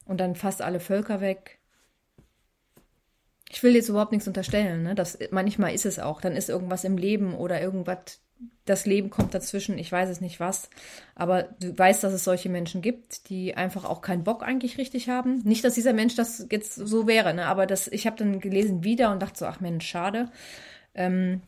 [0.04, 1.58] Und dann fast alle Völker weg.
[3.50, 4.94] Ich will jetzt überhaupt nichts unterstellen, ne?
[4.94, 6.20] Das, manchmal ist es auch.
[6.20, 8.20] Dann ist irgendwas im Leben oder irgendwas
[8.64, 10.68] das Leben kommt dazwischen, ich weiß es nicht was,
[11.14, 15.08] aber du weißt, dass es solche Menschen gibt, die einfach auch keinen Bock eigentlich richtig
[15.08, 15.40] haben.
[15.44, 17.46] Nicht, dass dieser Mensch das jetzt so wäre, ne?
[17.46, 20.30] aber das, ich habe dann gelesen wieder und dachte so, ach Mensch, schade.
[20.94, 21.42] Ähm,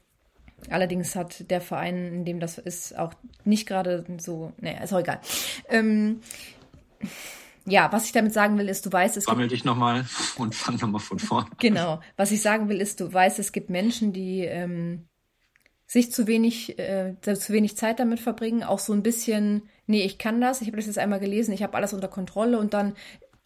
[0.69, 5.01] allerdings hat der Verein, in dem das ist, auch nicht gerade so, ne, ist auch
[5.01, 5.21] egal.
[5.69, 6.21] Ähm,
[7.67, 10.05] ja, was ich damit sagen will, ist, du weißt, es Sammel dich nochmal
[10.37, 11.49] und fang nochmal von vorne.
[11.59, 12.01] Genau.
[12.17, 15.07] Was ich sagen will, ist, du weißt, es gibt Menschen, die ähm,
[15.87, 20.19] sich zu wenig, äh, zu wenig Zeit damit verbringen, auch so ein bisschen, nee, ich
[20.19, 22.95] kann das, ich habe das jetzt einmal gelesen, ich habe alles unter Kontrolle und dann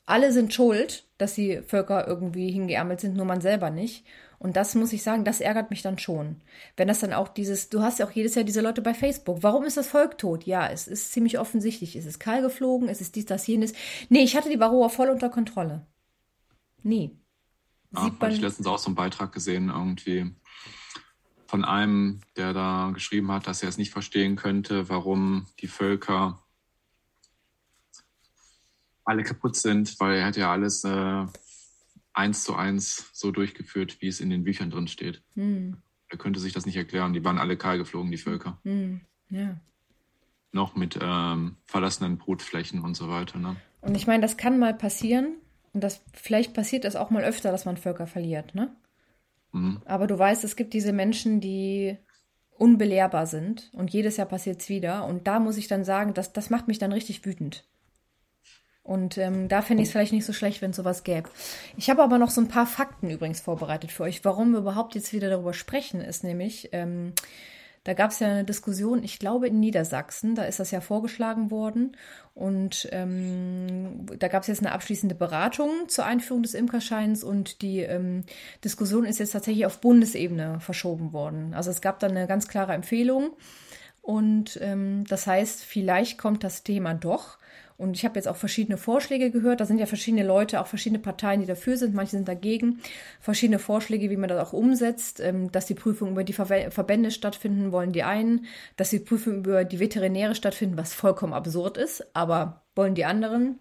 [0.07, 4.05] alle sind schuld, dass die Völker irgendwie hingeärmelt sind, nur man selber nicht.
[4.38, 6.40] Und das muss ich sagen, das ärgert mich dann schon.
[6.77, 9.42] Wenn das dann auch dieses, du hast ja auch jedes Jahr diese Leute bei Facebook.
[9.42, 10.44] Warum ist das Volk tot?
[10.44, 11.97] Ja, es ist ziemlich offensichtlich.
[11.97, 13.73] Es ist Karl geflogen, es ist dies, das, jenes.
[14.09, 15.87] Nee, ich hatte die Varroa voll unter Kontrolle.
[16.83, 17.11] Nee.
[17.92, 20.35] Ja, habe ich letztens auch so einen Beitrag gesehen, irgendwie
[21.47, 26.44] von einem, der da geschrieben hat, dass er es nicht verstehen könnte, warum die Völker
[29.05, 31.27] alle kaputt sind, weil er hat ja alles äh,
[32.14, 35.22] eins zu eins so durchgeführt, wie es in den Büchern drin steht.
[35.35, 35.77] Hm.
[36.09, 37.12] Er könnte sich das nicht erklären.
[37.12, 38.59] Die waren alle kahl geflogen, die Völker.
[38.64, 39.00] Hm.
[39.31, 39.61] Ja.
[40.53, 43.38] Noch mit ähm, verlassenen Brutflächen und so weiter.
[43.38, 43.57] Ne?
[43.81, 45.35] Und ich meine, das kann mal passieren.
[45.72, 48.74] Und das vielleicht passiert das auch mal öfter, dass man Völker verliert, ne?
[49.50, 49.81] Mhm.
[49.85, 51.98] Aber du weißt, es gibt diese Menschen, die
[52.57, 55.05] unbelehrbar sind und jedes Jahr passiert es wieder.
[55.07, 57.64] Und da muss ich dann sagen, das, das macht mich dann richtig wütend.
[58.85, 61.31] Und ähm, da fände ich es vielleicht nicht so schlecht, wenn es sowas gäbe.
[61.79, 64.94] Ich habe aber noch so ein paar Fakten übrigens vorbereitet für euch, warum wir überhaupt
[64.94, 67.14] jetzt wieder darüber sprechen, ist nämlich, ähm,
[67.85, 71.51] da gab es ja eine Diskussion, ich glaube in Niedersachsen, da ist das ja vorgeschlagen
[71.51, 71.97] worden.
[72.35, 77.81] Und ähm, da gab es jetzt eine abschließende Beratung zur Einführung des Imkerscheins und die
[77.81, 78.25] ähm,
[78.64, 81.55] Diskussion ist jetzt tatsächlich auf Bundesebene verschoben worden.
[81.55, 83.31] Also es gab dann eine ganz klare Empfehlung.
[84.03, 87.38] Und ähm, das heißt, vielleicht kommt das Thema doch.
[87.77, 89.61] Und ich habe jetzt auch verschiedene Vorschläge gehört.
[89.61, 91.95] Da sind ja verschiedene Leute, auch verschiedene Parteien, die dafür sind.
[91.95, 92.81] Manche sind dagegen.
[93.21, 95.21] Verschiedene Vorschläge, wie man das auch umsetzt.
[95.21, 98.47] Ähm, dass die Prüfungen über die Verbände stattfinden, wollen die einen.
[98.77, 102.05] Dass die Prüfungen über die Veterinäre stattfinden, was vollkommen absurd ist.
[102.15, 103.59] Aber wollen die anderen.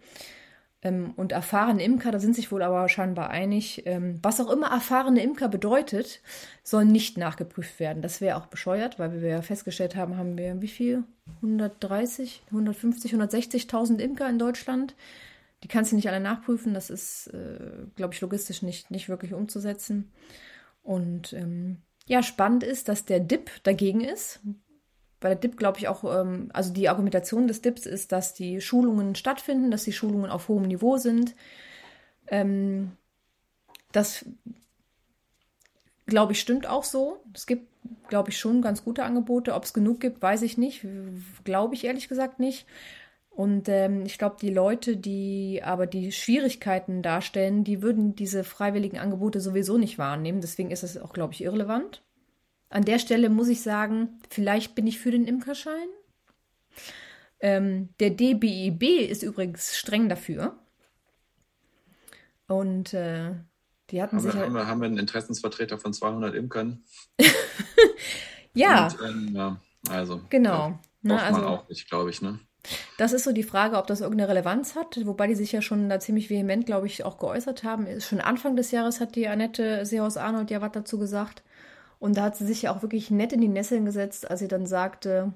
[0.83, 4.67] Ähm, und erfahrene Imker, da sind sich wohl aber scheinbar einig, ähm, was auch immer
[4.67, 6.21] erfahrene Imker bedeutet,
[6.63, 8.01] soll nicht nachgeprüft werden.
[8.01, 11.03] Das wäre auch bescheuert, weil wir ja festgestellt haben, haben wir wie viel?
[11.37, 14.95] 130, 150, 160.000 Imker in Deutschland.
[15.63, 16.73] Die kannst du nicht alle nachprüfen.
[16.73, 20.11] Das ist, äh, glaube ich, logistisch nicht, nicht wirklich umzusetzen.
[20.83, 24.41] Und ähm, ja, spannend ist, dass der DIP dagegen ist,
[25.23, 28.59] bei der DIP glaube ich auch, ähm, also die Argumentation des DIPs ist, dass die
[28.59, 31.33] Schulungen stattfinden, dass die Schulungen auf hohem Niveau sind.
[32.27, 32.91] Ähm,
[33.93, 34.25] das
[36.07, 37.23] glaube ich stimmt auch so.
[37.33, 37.69] Es gibt,
[38.09, 39.53] glaube ich, schon ganz gute Angebote.
[39.53, 40.85] Ob es genug gibt, weiß ich nicht.
[41.45, 42.67] Glaube ich ehrlich gesagt nicht.
[43.29, 48.99] Und ähm, ich glaube, die Leute, die aber die Schwierigkeiten darstellen, die würden diese freiwilligen
[48.99, 50.41] Angebote sowieso nicht wahrnehmen.
[50.41, 52.03] Deswegen ist es auch, glaube ich, irrelevant.
[52.73, 55.87] An der Stelle muss ich sagen, vielleicht bin ich für den Imkerschein.
[57.39, 58.81] Ähm, der DBIB
[59.11, 60.57] ist übrigens streng dafür.
[62.47, 63.35] Und äh,
[63.91, 64.33] die hatten haben sich.
[64.33, 66.83] Wir, halt haben, wir, haben wir einen Interessensvertreter von 200 Imkern?
[68.55, 68.87] ja.
[68.87, 69.61] Und, ähm, ja.
[69.89, 70.21] Also.
[70.29, 70.79] Genau.
[71.03, 72.39] Na, ne, also, auch nicht, glaube ich, ne?
[72.97, 75.89] Das ist so die Frage, ob das irgendeine Relevanz hat, wobei die sich ja schon
[75.89, 78.01] da ziemlich vehement, glaube ich, auch geäußert haben.
[78.01, 81.43] Schon Anfang des Jahres hat die Annette Seehaus-Arnold ja was dazu gesagt.
[82.03, 84.49] Und da hat sie sich ja auch wirklich nett in die Nesseln gesetzt, als sie
[84.49, 85.31] dann sagte,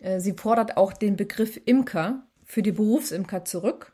[0.00, 3.92] äh, sie fordert auch den Begriff Imker für die Berufsimker zurück,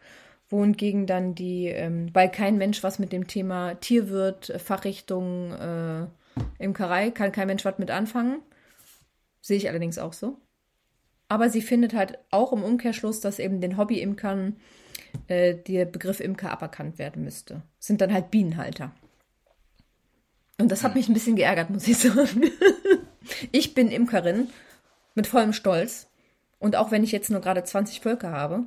[0.50, 6.06] wohingegen dann die, ähm, weil kein Mensch was mit dem Thema Tierwirt, Fachrichtung, äh,
[6.58, 8.42] Imkerei, kann kein Mensch was mit anfangen.
[9.40, 10.36] Sehe ich allerdings auch so.
[11.28, 14.56] aber sie findet halt auch im Umkehrschluss, dass eben den Hobby-Imkern
[15.28, 17.62] äh, der Begriff Imker aberkannt werden müsste.
[17.78, 18.92] Sind dann halt Bienenhalter.
[20.58, 22.50] Und das hat mich ein bisschen geärgert, muss ich sagen.
[23.52, 24.48] ich bin Imkerin
[25.14, 26.08] mit vollem Stolz.
[26.58, 28.64] Und auch wenn ich jetzt nur gerade 20 Völker habe,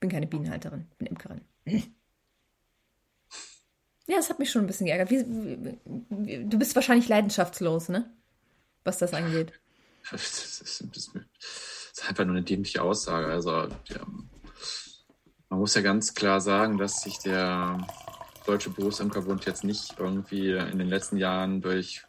[0.00, 1.40] bin keine Bienenhalterin, bin Imkerin.
[4.06, 5.10] Ja, das hat mich schon ein bisschen geärgert.
[5.10, 5.76] Wie,
[6.10, 8.08] wie, du bist wahrscheinlich leidenschaftslos, ne?
[8.84, 9.52] Was das angeht.
[10.12, 10.22] Das
[10.62, 11.10] ist, das
[11.92, 13.26] ist einfach nur eine dämliche Aussage.
[13.26, 14.06] Also, ja,
[15.48, 17.84] man muss ja ganz klar sagen, dass sich der
[18.46, 22.04] Deutsche Berufsimkerbund jetzt nicht irgendwie in den letzten Jahren durch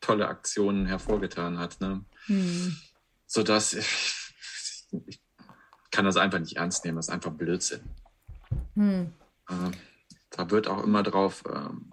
[0.00, 1.80] tolle Aktionen hervorgetan hat.
[1.80, 2.04] Ne?
[2.26, 2.76] Hm.
[3.26, 4.26] Sodass ich,
[5.06, 5.20] ich
[5.90, 6.96] kann das einfach nicht ernst nehmen.
[6.96, 7.80] Das ist einfach Blödsinn.
[8.74, 9.12] Hm.
[9.48, 9.70] Äh,
[10.30, 11.92] da wird auch immer drauf ähm,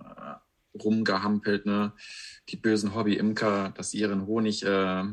[0.84, 1.94] rumgehampelt, ne?
[2.50, 5.04] die bösen Hobby-Imker, dass sie ihren Honig äh,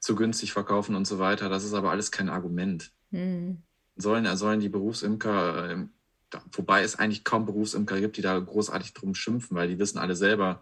[0.00, 1.48] zu günstig verkaufen und so weiter.
[1.48, 2.92] Das ist aber alles kein Argument.
[3.10, 3.62] Hm.
[3.96, 5.86] Sollen, sollen die Berufsimker, äh,
[6.52, 10.16] wobei es eigentlich kaum Berufsimker gibt, die da großartig drum schimpfen, weil die wissen alle
[10.16, 10.60] selber,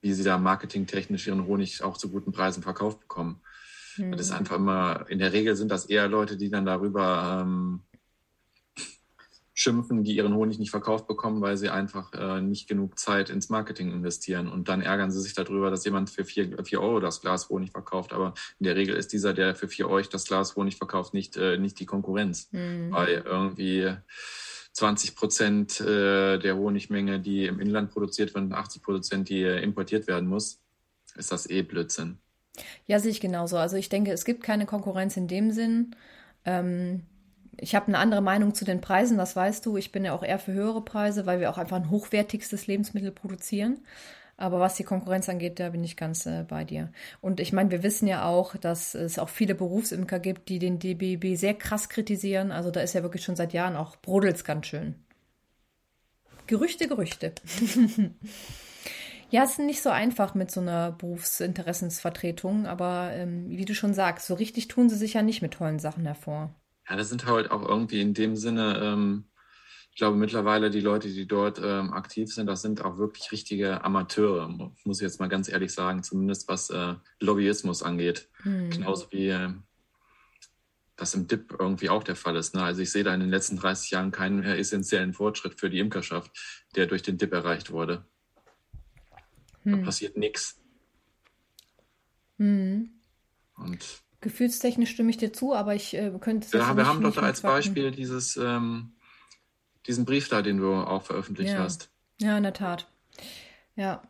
[0.00, 3.40] wie sie da marketingtechnisch ihren Honig auch zu guten Preisen verkauft bekommen.
[3.94, 4.12] Hm.
[4.12, 7.82] Das ist einfach immer, in der Regel sind das eher Leute, die dann darüber ähm,
[9.58, 13.48] schimpfen, die ihren Honig nicht verkauft bekommen, weil sie einfach äh, nicht genug Zeit ins
[13.48, 14.48] Marketing investieren.
[14.48, 17.72] Und dann ärgern sie sich darüber, dass jemand für vier, vier Euro das Glas Honig
[17.72, 18.12] verkauft.
[18.12, 21.38] Aber in der Regel ist dieser, der für vier Euro das Glas Honig verkauft, nicht,
[21.38, 22.52] äh, nicht die Konkurrenz.
[22.52, 22.92] Mhm.
[22.92, 23.96] Weil irgendwie
[24.76, 30.06] 20 Prozent äh, der Honigmenge, die im Inland produziert wird, und 80 Prozent, die importiert
[30.06, 30.60] werden muss,
[31.16, 32.18] ist das eh Blödsinn.
[32.84, 33.56] Ja, sehe ich genauso.
[33.56, 35.96] Also ich denke, es gibt keine Konkurrenz in dem Sinn.
[36.44, 37.04] Ähm,
[37.56, 39.78] ich habe eine andere Meinung zu den Preisen, das weißt du.
[39.78, 43.12] Ich bin ja auch eher für höhere Preise, weil wir auch einfach ein hochwertigstes Lebensmittel
[43.12, 43.78] produzieren.
[44.38, 46.92] Aber was die Konkurrenz angeht, da bin ich ganz äh, bei dir.
[47.22, 50.78] Und ich meine, wir wissen ja auch, dass es auch viele Berufsimker gibt, die den
[50.78, 52.52] DBB sehr krass kritisieren.
[52.52, 54.94] Also da ist ja wirklich schon seit Jahren auch brodelt's ganz schön.
[56.46, 57.32] Gerüchte, Gerüchte.
[59.30, 63.94] ja, es ist nicht so einfach mit so einer Berufsinteressensvertretung, aber ähm, wie du schon
[63.94, 66.54] sagst, so richtig tun sie sich ja nicht mit tollen Sachen hervor.
[66.88, 69.24] Ja, das sind halt auch irgendwie in dem Sinne, ähm,
[69.96, 73.82] ich glaube mittlerweile die Leute, die dort ähm, aktiv sind, das sind auch wirklich richtige
[73.82, 74.46] Amateure,
[74.84, 78.28] muss ich jetzt mal ganz ehrlich sagen, zumindest was äh, Lobbyismus angeht.
[78.42, 78.68] Hm.
[78.68, 79.54] Genauso wie äh,
[80.96, 82.54] das im DIP irgendwie auch der Fall ist.
[82.54, 82.62] Ne?
[82.62, 86.30] Also ich sehe da in den letzten 30 Jahren keinen essentiellen Fortschritt für die Imkerschaft,
[86.74, 88.04] der durch den DIP erreicht wurde.
[89.62, 89.78] Hm.
[89.78, 90.60] Da passiert nichts.
[92.36, 92.90] Hm.
[93.56, 97.14] Und Gefühlstechnisch stimme ich dir zu, aber ich äh, könnte es Ja, wir haben doch
[97.14, 98.92] da als Beispiel dieses, ähm,
[99.86, 101.60] diesen Brief da, den du auch veröffentlicht ja.
[101.60, 101.88] hast.
[102.20, 102.86] Ja, in der Tat.
[103.74, 104.02] Ja.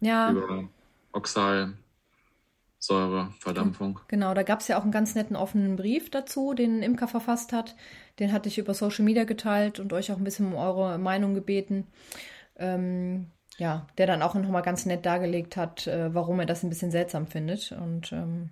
[0.00, 0.30] Ja.
[0.30, 0.68] Über
[1.12, 4.00] Oxalsäureverdampfung.
[4.08, 7.52] Genau, da gab es ja auch einen ganz netten offenen Brief dazu, den Imker verfasst
[7.52, 7.74] hat.
[8.18, 11.34] Den hatte ich über Social Media geteilt und euch auch ein bisschen um eure Meinung
[11.34, 11.86] gebeten.
[12.56, 16.70] Ähm, ja, der dann auch nochmal ganz nett dargelegt hat, äh, warum er das ein
[16.70, 17.72] bisschen seltsam findet.
[17.72, 18.50] Und ähm,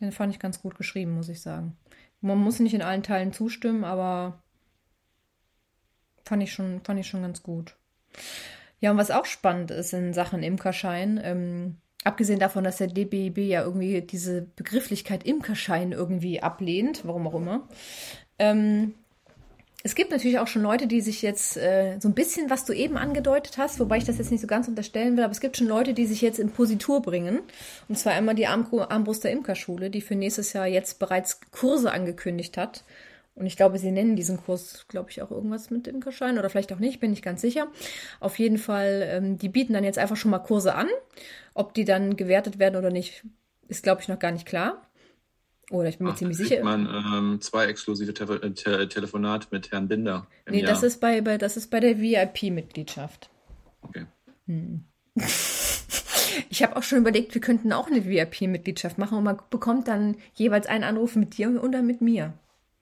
[0.00, 1.76] den fand ich ganz gut geschrieben, muss ich sagen.
[2.20, 4.39] Man muss nicht in allen Teilen zustimmen, aber
[6.30, 7.74] fand ich schon, fand ich schon ganz gut.
[8.78, 13.38] Ja, und was auch spannend ist in Sachen Imkerschein, ähm, abgesehen davon, dass der DBIB
[13.38, 17.68] ja irgendwie diese Begrifflichkeit Imkerschein irgendwie ablehnt, warum auch immer,
[18.38, 18.94] ähm,
[19.82, 22.74] es gibt natürlich auch schon Leute, die sich jetzt äh, so ein bisschen, was du
[22.74, 25.56] eben angedeutet hast, wobei ich das jetzt nicht so ganz unterstellen will, aber es gibt
[25.56, 27.40] schon Leute, die sich jetzt in Positur bringen.
[27.88, 32.56] Und zwar einmal die Arm Armbruster Imkerschule, die für nächstes Jahr jetzt bereits Kurse angekündigt
[32.56, 32.84] hat.
[33.34, 36.72] Und ich glaube, sie nennen diesen Kurs, glaube ich, auch irgendwas mit Imkerschein oder vielleicht
[36.72, 37.68] auch nicht, bin ich ganz sicher.
[38.18, 40.88] Auf jeden Fall, ähm, die bieten dann jetzt einfach schon mal Kurse an.
[41.54, 43.24] Ob die dann gewertet werden oder nicht,
[43.68, 44.82] ist, glaube ich, noch gar nicht klar.
[45.70, 46.64] Oder ich bin mir Ach, ziemlich sicher.
[46.64, 50.26] man ähm, zwei exklusive Te äh, Te Telefonate mit Herrn Binder.
[50.48, 50.70] Nee, Jahr.
[50.70, 53.30] das ist bei, bei, das ist bei der VIP-Mitgliedschaft.
[53.82, 54.06] Okay.
[54.46, 54.84] Hm.
[56.48, 60.16] Ich habe auch schon überlegt, wir könnten auch eine VIP-Mitgliedschaft machen und man bekommt dann
[60.34, 62.34] jeweils einen Anruf mit dir und dann mit mir.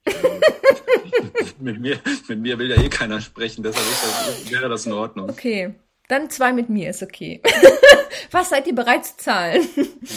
[1.58, 1.98] mit mir.
[2.28, 5.28] Mit mir will ja eh keiner sprechen, deshalb das, wäre das in Ordnung.
[5.30, 5.74] Okay,
[6.08, 7.42] dann zwei mit mir ist okay.
[8.30, 9.66] Was seid ihr bereit zu zahlen?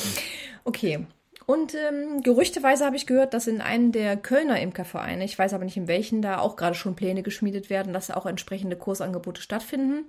[0.63, 1.05] okay.
[1.45, 5.65] Und ähm, gerüchteweise habe ich gehört, dass in einem der Kölner Imkervereine, ich weiß aber
[5.65, 10.05] nicht in welchen, da auch gerade schon Pläne geschmiedet werden, dass auch entsprechende Kursangebote stattfinden.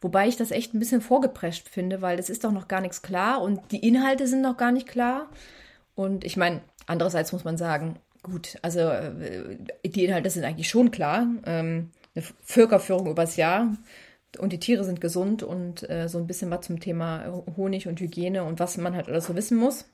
[0.00, 3.02] Wobei ich das echt ein bisschen vorgeprescht finde, weil es ist doch noch gar nichts
[3.02, 5.28] klar und die Inhalte sind noch gar nicht klar.
[5.94, 10.90] Und ich meine, andererseits muss man sagen, gut, also äh, die Inhalte sind eigentlich schon
[10.90, 11.26] klar.
[11.44, 13.76] Ähm, eine Völkerführung übers Jahr
[14.38, 18.00] und die Tiere sind gesund und äh, so ein bisschen was zum Thema Honig und
[18.00, 19.86] Hygiene und was man halt alles so wissen muss.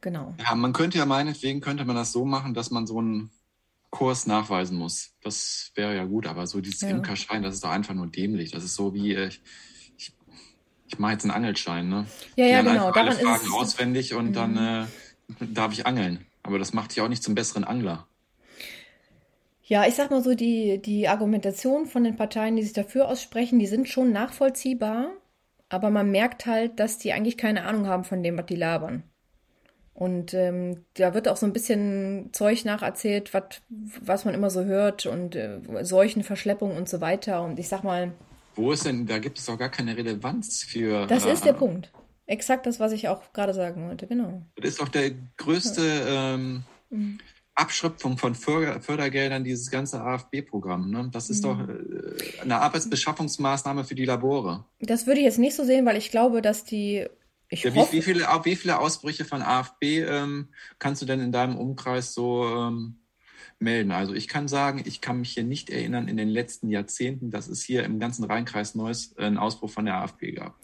[0.00, 0.34] genau.
[0.38, 3.30] Ja, man könnte ja meinetwegen, könnte man das so machen, dass man so einen
[3.90, 5.12] Kurs nachweisen muss.
[5.22, 6.90] Das wäre ja gut, aber so dieses ja.
[6.90, 8.50] Imkerschein, das ist doch einfach nur dämlich.
[8.50, 9.30] Das ist so wie, äh,
[9.96, 10.12] ich,
[10.86, 12.06] ich mache jetzt einen Angelschein, ne?
[12.36, 12.92] Ja, ja, genau.
[12.92, 14.32] Daran alle Fragen ist auswendig und mhm.
[14.34, 14.86] dann äh,
[15.52, 16.26] darf ich angeln.
[16.48, 18.06] Aber das macht dich auch nicht zum besseren Angler.
[19.62, 23.58] Ja, ich sag mal so, die, die Argumentation von den Parteien, die sich dafür aussprechen,
[23.58, 25.10] die sind schon nachvollziehbar,
[25.68, 29.02] aber man merkt halt, dass die eigentlich keine Ahnung haben von dem, was die labern.
[29.92, 33.60] Und ähm, da wird auch so ein bisschen Zeug nacherzählt, wat,
[34.00, 37.42] was man immer so hört und äh, Seuchenverschleppung und so weiter.
[37.42, 38.12] Und ich sag mal.
[38.54, 41.06] Wo ist denn, da gibt es doch gar keine Relevanz für.
[41.08, 41.92] Das äh, ist der Punkt.
[42.28, 44.42] Exakt das, was ich auch gerade sagen wollte, genau.
[44.56, 47.18] Das ist doch der größte ähm, mhm.
[47.54, 50.90] Abschöpfung von Förder Fördergeldern, dieses ganze AFB-Programm.
[50.90, 51.08] Ne?
[51.10, 51.48] Das ist mhm.
[51.48, 54.66] doch äh, eine Arbeitsbeschaffungsmaßnahme für die Labore.
[54.78, 57.08] Das würde ich jetzt nicht so sehen, weil ich glaube, dass die.
[57.48, 60.48] Ich ja, wie, wie, viele, wie viele Ausbrüche von AFB ähm,
[60.78, 62.98] kannst du denn in deinem Umkreis so ähm,
[63.58, 63.90] melden?
[63.90, 67.48] Also ich kann sagen, ich kann mich hier nicht erinnern in den letzten Jahrzehnten, dass
[67.48, 70.58] es hier im ganzen Rheinkreis Neuss einen Ausbruch von der AFB gab.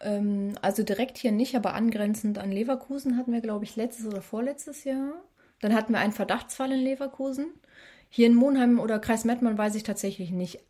[0.00, 4.22] Ähm, also direkt hier nicht, aber angrenzend an Leverkusen hatten wir, glaube ich, letztes oder
[4.22, 5.12] vorletztes Jahr.
[5.60, 7.46] Dann hatten wir einen Verdachtsfall in Leverkusen.
[8.10, 10.60] Hier in Monheim oder Kreis Mettmann weiß ich tatsächlich nicht.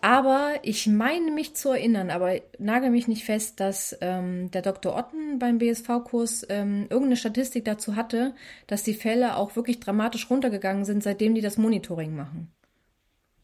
[0.00, 4.96] Aber ich meine mich zu erinnern, aber nagel mich nicht fest, dass ähm, der Dr.
[4.96, 8.34] Otten beim BSV-Kurs ähm, irgendeine Statistik dazu hatte,
[8.68, 12.54] dass die Fälle auch wirklich dramatisch runtergegangen sind, seitdem die das Monitoring machen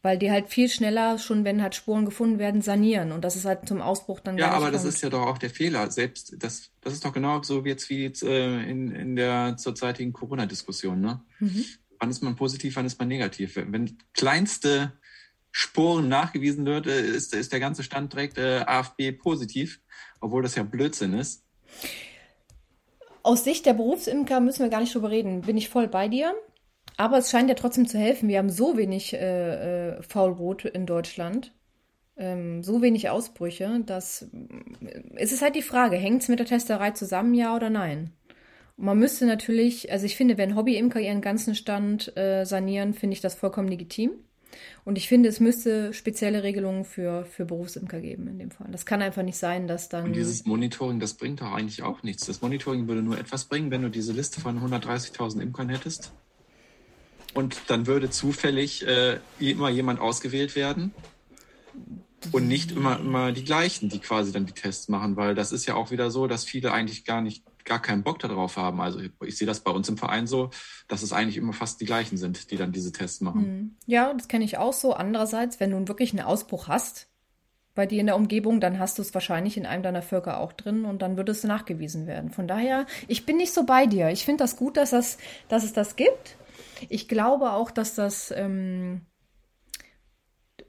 [0.01, 3.45] weil die halt viel schneller, schon wenn halt Spuren gefunden werden, sanieren und das ist
[3.45, 5.91] halt zum Ausbruch dann Ja, aber das ist ja doch auch der Fehler.
[5.91, 9.57] Selbst das, das ist doch genau so wie jetzt wie jetzt, äh, in, in der
[9.57, 10.99] zurzeitigen Corona-Diskussion.
[10.99, 11.21] Ne?
[11.39, 11.65] Mhm.
[11.99, 13.55] Wann ist man positiv, wann ist man negativ?
[13.55, 14.93] Wenn kleinste
[15.51, 19.81] Spuren nachgewiesen wird, äh, ist, ist der ganze Stand direkt äh, AfB positiv,
[20.19, 21.43] obwohl das ja Blödsinn ist.
[23.23, 25.41] Aus Sicht der Berufsimker müssen wir gar nicht drüber reden.
[25.41, 26.33] Bin ich voll bei dir.
[27.01, 28.29] Aber es scheint ja trotzdem zu helfen.
[28.29, 31.51] Wir haben so wenig äh, äh, Faulbrot in Deutschland,
[32.15, 34.27] ähm, so wenig Ausbrüche, dass
[35.15, 38.11] es ist halt die Frage, hängt es mit der Testerei zusammen, ja oder nein?
[38.77, 43.15] Und man müsste natürlich, also ich finde, wenn Hobbyimker ihren ganzen Stand äh, sanieren, finde
[43.15, 44.11] ich das vollkommen legitim.
[44.85, 48.67] Und ich finde, es müsste spezielle Regelungen für, für Berufsimker geben in dem Fall.
[48.69, 50.03] Das kann einfach nicht sein, dass dann.
[50.03, 52.27] Und dieses Monitoring, das bringt doch eigentlich auch nichts.
[52.27, 56.11] Das Monitoring würde nur etwas bringen, wenn du diese Liste von 130.000 Imkern hättest
[57.33, 60.93] und dann würde zufällig äh, immer jemand ausgewählt werden
[62.31, 65.65] und nicht immer, immer die gleichen, die quasi dann die Tests machen, weil das ist
[65.65, 68.81] ja auch wieder so, dass viele eigentlich gar nicht, gar keinen Bock darauf haben.
[68.81, 70.51] Also ich sehe das bei uns im Verein so,
[70.87, 73.45] dass es eigentlich immer fast die gleichen sind, die dann diese Tests machen.
[73.45, 73.75] Hm.
[73.87, 74.93] Ja, das kenne ich auch so.
[74.93, 77.07] Andererseits, wenn du wirklich einen Ausbruch hast,
[77.73, 80.51] bei dir in der Umgebung, dann hast du es wahrscheinlich in einem deiner Völker auch
[80.51, 82.29] drin und dann würde es nachgewiesen werden.
[82.29, 84.09] Von daher, ich bin nicht so bei dir.
[84.09, 85.17] Ich finde das gut, dass, das,
[85.47, 86.35] dass es das gibt.
[86.89, 88.31] Ich glaube auch, dass das.
[88.35, 89.01] Ähm,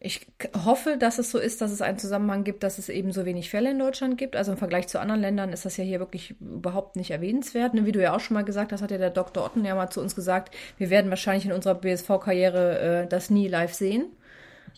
[0.05, 0.27] ich
[0.65, 3.51] hoffe, dass es so ist, dass es einen Zusammenhang gibt, dass es eben so wenig
[3.51, 4.35] Fälle in Deutschland gibt.
[4.35, 7.75] Also im Vergleich zu anderen Ländern ist das ja hier wirklich überhaupt nicht erwähnenswert.
[7.75, 9.45] Ne, wie du ja auch schon mal gesagt hast, hat ja der Dr.
[9.45, 13.47] Otten ja mal zu uns gesagt, wir werden wahrscheinlich in unserer BSV-Karriere äh, das nie
[13.47, 14.07] live sehen.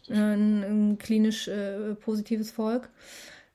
[0.09, 2.91] Äh, ein, ein, klinisch äh, positives Volk.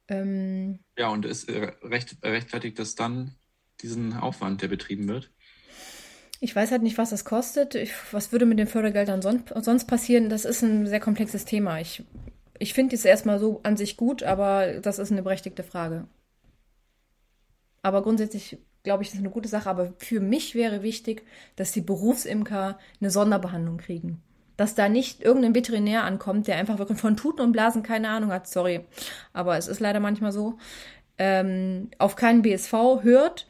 [0.08, 3.36] Ähm, ja, und es äh, recht, rechtfertigt das dann
[3.82, 5.32] diesen Aufwand, der betrieben wird?
[6.42, 7.76] Ich weiß halt nicht, was das kostet.
[7.76, 10.30] Ich, was würde mit den Fördergeldern son sonst passieren?
[10.30, 11.80] Das ist ein sehr komplexes Thema.
[11.80, 12.04] Ich,
[12.58, 16.08] ich finde es erstmal so an sich gut, aber das ist eine berechtigte Frage.
[17.82, 19.70] Aber grundsätzlich glaube ich, das ist eine gute Sache.
[19.70, 21.24] Aber für mich wäre wichtig,
[21.56, 24.22] dass die Berufsimker eine Sonderbehandlung kriegen.
[24.58, 28.32] Dass da nicht irgendein Veterinär ankommt, der einfach wirklich von Tuten und Blasen keine Ahnung
[28.32, 28.48] hat.
[28.48, 28.86] Sorry.
[29.34, 30.58] Aber es ist leider manchmal so.
[31.18, 33.48] Ähm, auf keinen BSV hört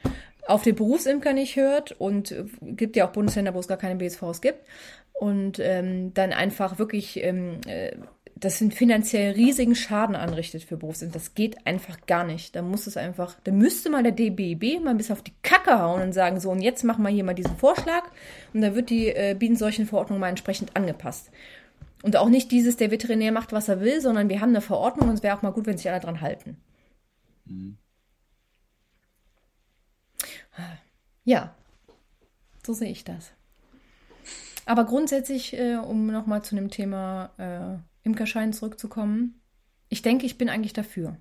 [0.49, 4.41] auf den Berufsimker nicht hört und gibt ja auch Bundesländer, wo es gar keine BSVs
[4.41, 4.59] gibt
[5.13, 7.91] und ähm, dann einfach wirklich ähm, äh,
[8.39, 11.13] das sind finanziell riesigen Schaden anrichtet für Berufsimker.
[11.13, 12.55] Das geht einfach gar nicht.
[12.55, 15.79] Da muss es einfach, da müsste mal der DBB mal ein bisschen auf die Kacke
[15.79, 18.03] hauen und sagen, so, und jetzt machen wir hier mal diesen Vorschlag
[18.53, 21.31] und dann wird die äh, Bienenseuchenverordnung mal entsprechend angepasst.
[22.01, 25.09] Und auch nicht dieses, der Veterinär macht, was er will, sondern wir haben eine Verordnung
[25.09, 26.57] und es wäre auch mal gut, wenn sich alle dran halten.
[27.45, 27.77] Mhm.
[31.29, 31.53] Ja,
[32.65, 33.31] so sehe ich das.
[34.65, 39.39] Aber grundsätzlich, äh, um nochmal zu dem Thema äh, Imkerschein zurückzukommen,
[39.89, 41.17] ich denke, ich bin eigentlich dafür.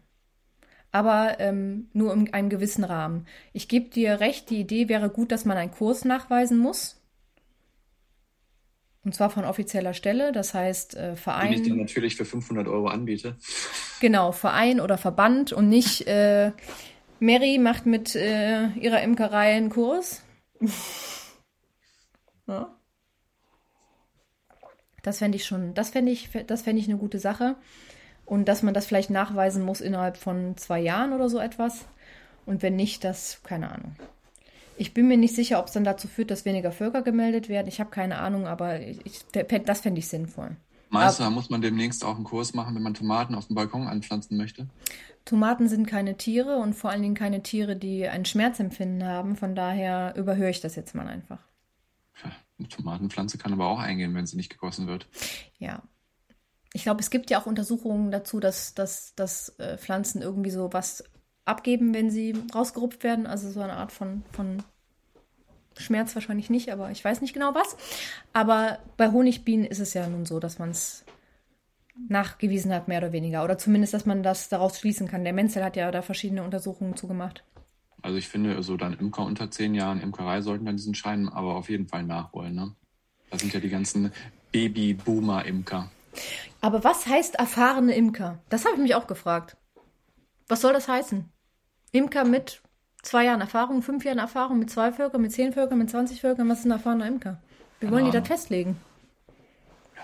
[0.92, 3.26] Aber ähm, nur in einem gewissen Rahmen.
[3.52, 6.98] Ich gebe dir recht, die Idee wäre gut, dass man einen Kurs nachweisen muss.
[9.04, 11.50] Und zwar von offizieller Stelle, das heißt äh, Verein.
[11.50, 13.36] Den ich dir natürlich für 500 Euro anbiete.
[14.00, 16.52] Genau, Verein oder Verband und nicht äh,
[17.20, 20.22] Mary macht mit äh, ihrer Imkerei einen Kurs.
[22.46, 22.74] ja.
[25.02, 27.56] Das fände ich schon, das fände ich, das fände ich eine gute Sache.
[28.24, 31.86] Und dass man das vielleicht nachweisen muss innerhalb von zwei Jahren oder so etwas.
[32.44, 33.96] Und wenn nicht, das, keine Ahnung.
[34.76, 37.68] Ich bin mir nicht sicher, ob es dann dazu führt, dass weniger Völker gemeldet werden.
[37.68, 40.56] Ich habe keine Ahnung, aber ich, das fände ich sinnvoll.
[40.90, 43.56] Meinst du, da muss man demnächst auch einen Kurs machen, wenn man Tomaten auf dem
[43.56, 44.66] Balkon anpflanzen möchte?
[45.28, 49.36] Tomaten sind keine Tiere und vor allen Dingen keine Tiere, die ein Schmerzempfinden haben.
[49.36, 51.38] Von daher überhöre ich das jetzt mal einfach.
[52.58, 55.06] Eine Tomatenpflanze kann aber auch eingehen, wenn sie nicht gegossen wird.
[55.58, 55.82] Ja.
[56.72, 60.72] Ich glaube, es gibt ja auch Untersuchungen dazu, dass, dass, dass äh, Pflanzen irgendwie so
[60.72, 61.04] was
[61.44, 63.26] abgeben, wenn sie rausgerupft werden.
[63.26, 64.62] Also so eine Art von, von
[65.76, 67.76] Schmerz wahrscheinlich nicht, aber ich weiß nicht genau was.
[68.32, 71.04] Aber bei Honigbienen ist es ja nun so, dass man es
[72.09, 73.44] nachgewiesen hat, mehr oder weniger.
[73.44, 75.24] Oder zumindest, dass man das daraus schließen kann.
[75.24, 77.44] Der Menzel hat ja da verschiedene Untersuchungen zugemacht.
[78.03, 81.57] Also ich finde, so dann Imker unter zehn Jahren Imkerei sollten dann diesen Schein aber
[81.57, 82.55] auf jeden Fall nachholen.
[82.55, 82.74] Ne?
[83.30, 84.12] Da sind ja die ganzen
[84.53, 85.90] Baby-Boomer-Imker.
[86.61, 88.38] Aber was heißt erfahrene Imker?
[88.49, 89.57] Das habe ich mich auch gefragt.
[90.49, 91.28] Was soll das heißen?
[91.92, 92.62] Imker mit
[93.03, 96.49] zwei Jahren Erfahrung, fünf Jahren Erfahrung, mit zwei Völkern, mit zehn Völkern, mit 20 Völkern,
[96.49, 97.40] was ist ein erfahrener Imker?
[97.80, 98.76] Wir wollen die das festlegen.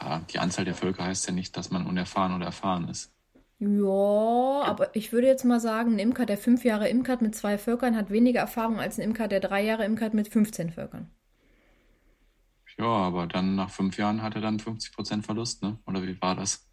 [0.00, 3.12] Ja, die Anzahl der Völker heißt ja nicht, dass man unerfahren oder erfahren ist.
[3.58, 7.56] Ja, aber ich würde jetzt mal sagen, ein Imker, der fünf Jahre imkert mit zwei
[7.56, 11.08] Völkern, hat weniger Erfahrung als ein Imker, der drei Jahre imkert mit 15 Völkern.
[12.76, 15.78] Ja, aber dann nach fünf Jahren hat er dann 50% Verlust, ne?
[15.86, 16.66] Oder wie war das?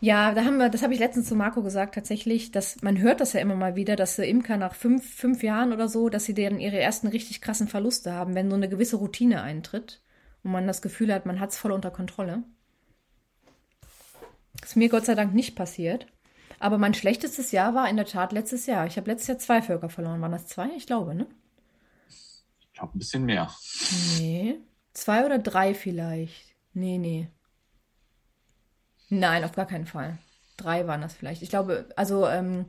[0.00, 3.20] Ja, da haben wir, das habe ich letztens zu Marco gesagt, tatsächlich, dass man hört
[3.20, 6.34] das ja immer mal wieder, dass Imker nach fünf, fünf Jahren oder so, dass sie
[6.34, 10.00] dann ihre ersten richtig krassen Verluste haben, wenn so eine gewisse Routine eintritt
[10.42, 12.42] und man das Gefühl hat, man hat es voll unter Kontrolle.
[14.60, 16.06] Das ist mir Gott sei Dank nicht passiert.
[16.60, 18.86] Aber mein schlechtestes Jahr war in der Tat letztes Jahr.
[18.86, 20.20] Ich habe letztes Jahr zwei Völker verloren.
[20.20, 20.68] Waren das zwei?
[20.76, 21.26] Ich glaube, ne?
[22.08, 23.52] Ich glaube, ein bisschen mehr.
[24.18, 24.58] Nee.
[24.92, 26.54] Zwei oder drei vielleicht.
[26.72, 27.28] Nee, nee.
[29.08, 30.18] Nein, auf gar keinen Fall.
[30.56, 31.42] Drei waren das vielleicht.
[31.42, 32.66] Ich glaube, also ähm,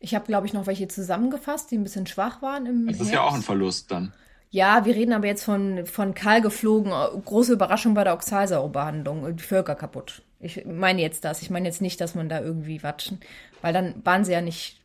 [0.00, 2.66] ich habe, glaube ich, noch welche zusammengefasst, die ein bisschen schwach waren.
[2.66, 3.14] Im das ist Herbst.
[3.14, 4.12] ja auch ein Verlust dann.
[4.54, 9.42] Ja, wir reden aber jetzt von, von kahl geflogen, große Überraschung bei der Oxalsäurebehandlung, die
[9.42, 10.22] Völker kaputt.
[10.38, 11.42] Ich meine jetzt das.
[11.42, 13.18] Ich meine jetzt nicht, dass man da irgendwie watschen,
[13.62, 14.80] weil dann waren sie ja nicht.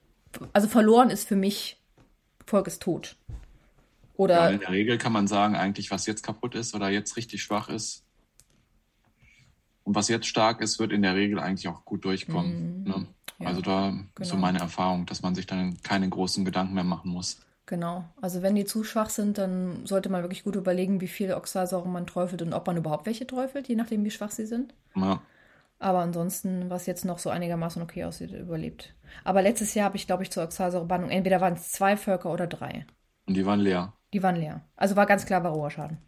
[0.54, 1.78] Also verloren ist für mich
[2.48, 3.16] Volk ist tot.
[4.18, 7.16] Oder ja, in der Regel kann man sagen, eigentlich, was jetzt kaputt ist oder jetzt
[7.16, 8.04] richtig schwach ist,
[9.84, 12.80] und was jetzt stark ist, wird in der Regel eigentlich auch gut durchkommen.
[12.80, 12.84] Mhm.
[12.88, 13.08] Ne?
[13.38, 14.28] Ja, also da genau.
[14.28, 17.40] so meine Erfahrung, dass man sich dann keine großen Gedanken mehr machen muss.
[17.70, 18.04] Genau.
[18.20, 21.88] Also wenn die zu schwach sind, dann sollte man wirklich gut überlegen, wie viel Oxalsäure
[21.88, 24.74] man träufelt und ob man überhaupt welche träufelt, je nachdem, wie schwach sie sind.
[24.96, 25.22] Ja.
[25.78, 28.96] Aber ansonsten, was jetzt noch so einigermaßen okay aussieht, überlebt.
[29.24, 32.48] Aber letztes Jahr habe ich, glaube ich, zur Oxalsäurebannung, entweder waren es zwei Völker oder
[32.48, 32.88] drei.
[33.28, 33.94] Und die waren leer?
[34.14, 34.62] Die waren leer.
[34.76, 36.00] Also war ganz klar Varroa-Schaden.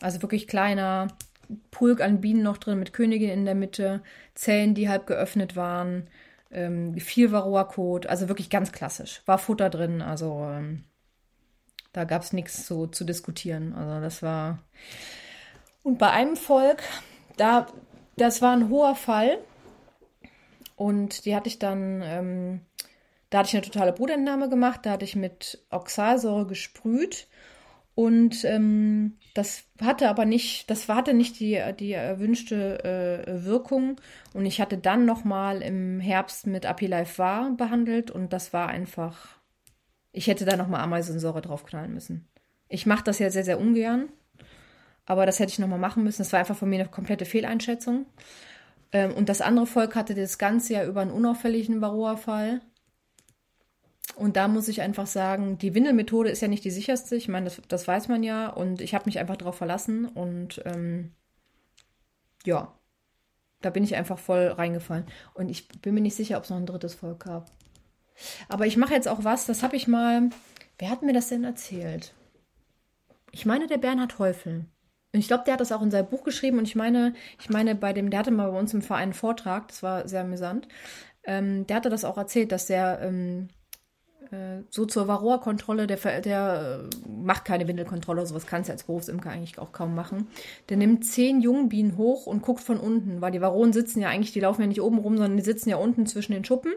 [0.00, 1.06] Also wirklich kleiner,
[1.70, 4.02] Pulk an Bienen noch drin mit Königin in der Mitte,
[4.34, 6.08] Zellen, die halb geöffnet waren,
[6.50, 9.22] ähm, viel Varroa-Kot, also wirklich ganz klassisch.
[9.26, 10.84] War Futter drin, also ähm,
[11.92, 13.74] da gab es nichts so zu diskutieren.
[13.74, 14.58] Also das war.
[15.82, 16.82] Und bei einem Volk,
[17.36, 17.66] da,
[18.16, 19.38] das war ein hoher Fall.
[20.76, 22.60] Und die hatte ich dann, ähm,
[23.30, 27.26] da hatte ich eine totale Brutentnahme gemacht, da hatte ich mit Oxalsäure gesprüht
[27.98, 34.00] und ähm, das hatte aber nicht, das hatte nicht die, die erwünschte äh, Wirkung.
[34.34, 39.40] Und ich hatte dann nochmal im Herbst mit Apilife Var behandelt und das war einfach.
[40.12, 42.28] Ich hätte da nochmal Ameisensäure draufknallen müssen.
[42.68, 44.10] Ich mache das ja sehr, sehr ungern.
[45.04, 46.22] Aber das hätte ich nochmal machen müssen.
[46.22, 48.06] Das war einfach von mir eine komplette Fehleinschätzung.
[48.92, 52.60] Ähm, und das andere Volk hatte das ganze ja über einen unauffälligen Varroa-Fall.
[54.18, 57.14] Und da muss ich einfach sagen, die Windelmethode ist ja nicht die sicherste.
[57.14, 58.48] Ich meine, das, das weiß man ja.
[58.48, 60.06] Und ich habe mich einfach darauf verlassen.
[60.06, 61.12] Und ähm,
[62.44, 62.72] ja,
[63.60, 65.06] da bin ich einfach voll reingefallen.
[65.34, 67.48] Und ich bin mir nicht sicher, ob es noch ein drittes Volk gab.
[68.48, 70.30] Aber ich mache jetzt auch was, das habe ich mal.
[70.78, 72.12] Wer hat mir das denn erzählt?
[73.30, 74.64] Ich meine, der Bernhard Häufel.
[75.12, 76.58] Und ich glaube, der hat das auch in seinem Buch geschrieben.
[76.58, 79.12] Und ich meine, ich meine, bei dem, der hatte mal bei uns im Verein einen
[79.14, 80.66] Vortrag, das war sehr amüsant.
[81.22, 83.57] Ähm, der hatte das auch erzählt, dass der ähm, äh,
[84.70, 89.58] so zur Varroa-Kontrolle, der, der äh, macht keine Windelkontrolle, sowas kannst du als Berufsimker eigentlich
[89.58, 90.28] auch kaum machen.
[90.68, 94.32] Der nimmt zehn Jungbienen hoch und guckt von unten, weil die Varroen sitzen ja eigentlich,
[94.32, 96.72] die laufen ja nicht oben rum, sondern die sitzen ja unten zwischen den Schuppen.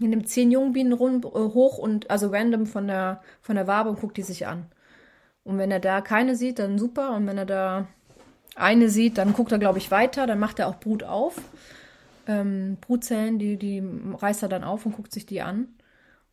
[0.00, 3.90] Er nimmt zehn Jungbienen rund, äh, hoch und also random von der, von der Wabe
[3.90, 4.66] und guckt die sich an.
[5.44, 7.14] Und wenn er da keine sieht, dann super.
[7.14, 7.86] Und wenn er da
[8.56, 10.26] eine sieht, dann guckt er, glaube ich, weiter.
[10.26, 11.36] Dann macht er auch Brut auf.
[12.26, 13.82] Ähm, Brutzellen, die, die
[14.20, 15.68] reißt er dann auf und guckt sich die an.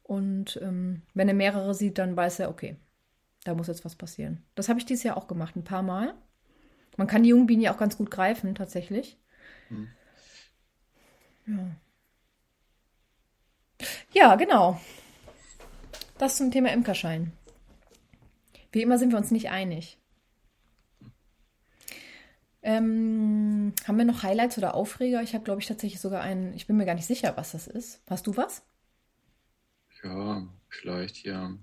[0.04, 2.76] Und ähm, wenn er mehrere sieht, dann weiß er, okay,
[3.44, 4.44] da muss jetzt was passieren.
[4.56, 6.14] Das habe ich dieses Jahr auch gemacht, ein paar Mal.
[6.98, 9.18] Man kann die Jungbienen ja auch ganz gut greifen, tatsächlich.
[9.70, 9.88] Hm.
[11.48, 11.76] Ja.
[14.14, 14.80] Ja, genau.
[16.18, 17.34] Das zum Thema Imkerschein.
[18.72, 19.98] Wie immer sind wir uns nicht einig.
[22.62, 25.22] Ähm, haben wir noch Highlights oder Aufreger?
[25.22, 26.54] Ich habe, glaube ich, tatsächlich sogar einen.
[26.54, 28.02] Ich bin mir gar nicht sicher, was das ist.
[28.10, 28.64] Hast du was?
[30.04, 31.58] Ja, vielleicht hier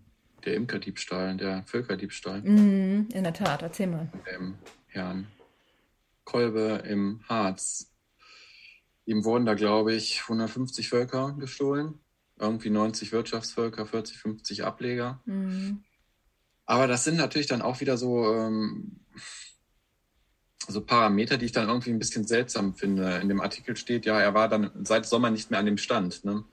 [0.45, 2.41] der Imkerdiebstahl, der Völkerdiebstahl.
[2.41, 4.11] Mm, in der Tat, erzähl mal.
[4.31, 4.55] Dem
[4.87, 5.27] Herrn
[6.25, 7.93] Kolbe im Harz.
[9.05, 11.99] Ihm wurden da, glaube ich, 150 Völker gestohlen.
[12.39, 15.21] Irgendwie 90 Wirtschaftsvölker, 40, 50 Ableger.
[15.27, 15.79] Mm.
[16.65, 19.01] Aber das sind natürlich dann auch wieder so, ähm,
[20.69, 23.17] so Parameter, die ich dann irgendwie ein bisschen seltsam finde.
[23.17, 26.25] In dem Artikel steht, ja, er war dann seit Sommer nicht mehr an dem Stand.
[26.25, 26.45] Ne?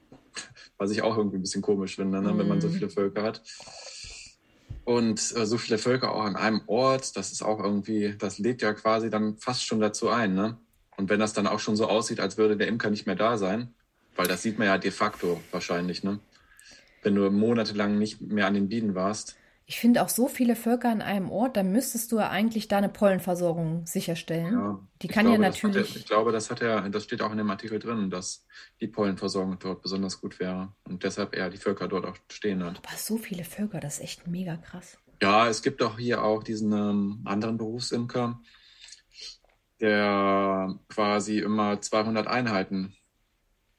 [0.77, 2.37] Was ich auch irgendwie ein bisschen komisch finde, ne?
[2.37, 2.73] wenn man so mhm.
[2.73, 3.41] viele Völker hat.
[4.83, 8.61] Und äh, so viele Völker auch an einem Ort, das ist auch irgendwie, das lädt
[8.61, 10.33] ja quasi dann fast schon dazu ein.
[10.33, 10.57] Ne?
[10.95, 13.37] Und wenn das dann auch schon so aussieht, als würde der Imker nicht mehr da
[13.37, 13.73] sein,
[14.15, 16.19] weil das sieht man ja de facto wahrscheinlich, ne?
[17.03, 19.35] wenn du monatelang nicht mehr an den Bienen warst
[19.69, 22.87] ich finde auch so viele Völker an einem Ort, da müsstest du ja eigentlich deine
[22.87, 24.53] Pollenversorgung sicherstellen.
[24.53, 25.91] Ja, die kann glaube, ja natürlich.
[25.91, 28.47] Er, ich glaube, das hat er, das steht auch in dem Artikel drin, dass
[28.79, 32.77] die Pollenversorgung dort besonders gut wäre und deshalb er die Völker dort auch stehen hat.
[32.77, 34.97] Aber so viele Völker, das ist echt mega krass.
[35.21, 38.39] Ja, es gibt auch hier auch diesen ähm, anderen Berufsimker,
[39.81, 42.95] der quasi immer 200 Einheiten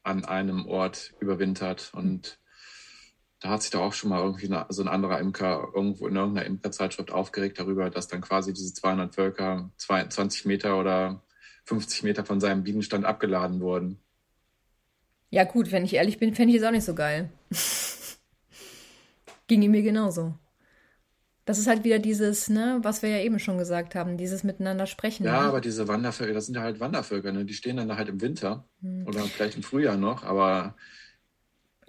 [0.02, 2.38] an einem Ort überwintert und
[3.40, 6.16] da hat sich doch auch schon mal irgendwie eine, so ein anderer Imker irgendwo in
[6.16, 11.22] irgendeiner Imkerzeitschrift aufgeregt darüber, dass dann quasi diese 200 Völker 20 Meter oder
[11.66, 14.00] 50 Meter von seinem Bienenstand abgeladen wurden.
[15.30, 17.30] Ja gut, wenn ich ehrlich bin, fände ich es auch nicht so geil.
[19.46, 20.34] Ging ihm mir genauso.
[21.44, 24.86] Das ist halt wieder dieses, ne, was wir ja eben schon gesagt haben, dieses miteinander
[24.86, 25.24] sprechen.
[25.24, 25.48] Ja, ne?
[25.48, 27.46] aber diese Wandervölker, das sind ja halt Wandervölker, ne?
[27.46, 29.06] Die stehen dann da halt im Winter hm.
[29.06, 30.74] oder vielleicht im Frühjahr noch, aber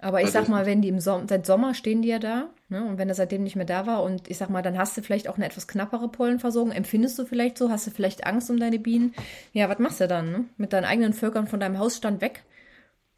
[0.02, 2.50] aber ich also sag mal, wenn die im Sommer, seit Sommer stehen die ja da,
[2.68, 2.84] ne?
[2.84, 5.02] Und wenn er seitdem nicht mehr da war und ich sag mal, dann hast du
[5.02, 8.58] vielleicht auch eine etwas knappere Pollenversorgung, empfindest du vielleicht so, hast du vielleicht Angst um
[8.58, 9.14] deine Bienen?
[9.52, 10.44] Ja, was machst du dann, ne?
[10.56, 12.44] Mit deinen eigenen Völkern von deinem Hausstand weg,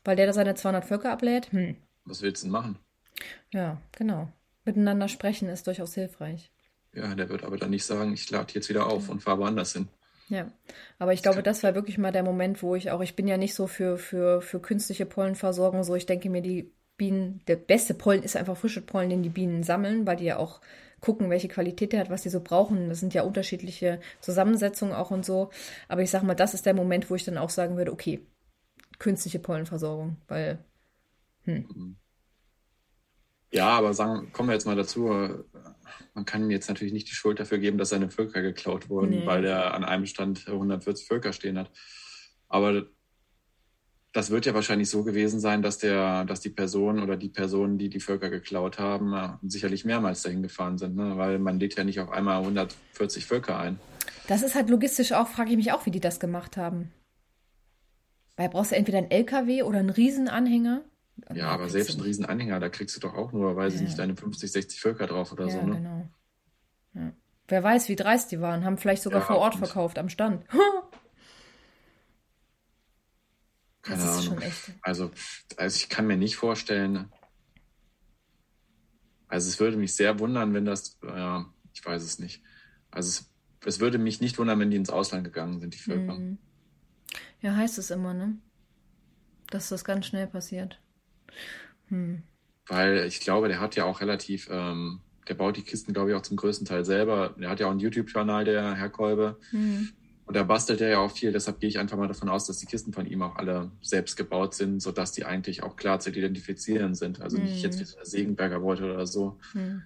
[0.05, 1.53] weil der da seine 200 Völker ablädt?
[1.53, 1.77] Hm.
[2.05, 2.79] Was willst du denn machen?
[3.53, 4.29] Ja, genau.
[4.65, 6.51] Miteinander sprechen ist durchaus hilfreich.
[6.95, 9.73] Ja, der wird aber dann nicht sagen, ich lade jetzt wieder auf und fahre woanders
[9.73, 9.89] hin.
[10.29, 10.51] Ja,
[10.99, 13.37] aber ich glaube, das war wirklich mal der Moment, wo ich auch, ich bin ja
[13.37, 17.93] nicht so für, für, für künstliche Pollenversorgung, so ich denke mir, die Bienen, der beste
[17.95, 20.61] Pollen ist einfach frische Pollen, den die Bienen sammeln, weil die ja auch
[21.01, 22.89] gucken, welche Qualität der hat, was die so brauchen.
[22.89, 25.51] Das sind ja unterschiedliche Zusammensetzungen auch und so.
[25.89, 28.21] Aber ich sag mal, das ist der Moment, wo ich dann auch sagen würde, okay,
[28.99, 30.59] künstliche Pollenversorgung, weil.
[31.45, 31.97] Hm.
[33.53, 35.45] Ja, aber sagen, kommen wir jetzt mal dazu
[36.15, 39.11] man kann ihm jetzt natürlich nicht die Schuld dafür geben, dass seine Völker geklaut wurden,
[39.11, 39.27] nee.
[39.27, 41.71] weil er an einem Stand 140 Völker stehen hat.
[42.49, 42.87] Aber
[44.13, 47.79] das wird ja wahrscheinlich so gewesen sein, dass der, dass die Person oder die Personen,
[47.79, 51.17] die die Völker geklaut haben, äh, sicherlich mehrmals dahin gefahren sind, ne?
[51.17, 53.79] weil man lädt ja nicht auf einmal 140 Völker ein.
[54.29, 56.93] Das ist halt logistisch auch, frage ich mich auch, wie die das gemacht haben.
[58.37, 60.85] Weil brauchst du entweder einen LKW oder einen Riesenanhänger.
[61.35, 63.81] Ja, aber selbst ein Riesenanhänger, da kriegst du doch auch nur, weiß ja.
[63.81, 65.77] ich nicht, deine 50, 60 Völker drauf oder ja, so, ne?
[65.77, 66.09] Genau.
[66.95, 67.13] Ja.
[67.49, 70.47] Wer weiß, wie dreist die waren, haben vielleicht sogar ja, vor Ort verkauft am Stand.
[73.83, 74.41] Keine Ahnung.
[74.81, 75.11] Also,
[75.57, 77.13] also ich kann mir nicht vorstellen.
[79.27, 82.43] Also es würde mich sehr wundern, wenn das, ja, ich weiß es nicht.
[82.91, 83.31] Also es,
[83.67, 86.15] es würde mich nicht wundern, wenn die ins Ausland gegangen sind, die Völker.
[86.15, 86.39] Mhm.
[87.41, 88.39] Ja, heißt es immer, ne?
[89.51, 90.82] Dass das ganz schnell passiert.
[91.89, 92.23] Hm.
[92.67, 96.17] Weil ich glaube, der hat ja auch relativ, ähm, der baut die Kisten, glaube ich,
[96.17, 97.35] auch zum größten Teil selber.
[97.39, 99.37] Der hat ja auch einen YouTube-Kanal, der Herr Kolbe.
[99.51, 99.91] Hm.
[100.25, 101.33] Und da bastelt er ja auch viel.
[101.33, 104.17] Deshalb gehe ich einfach mal davon aus, dass die Kisten von ihm auch alle selbst
[104.17, 107.21] gebaut sind, sodass die eigentlich auch klar zu identifizieren sind.
[107.21, 107.45] Also hm.
[107.45, 109.83] nicht jetzt wie so eine Segenberger Beute oder so, hm.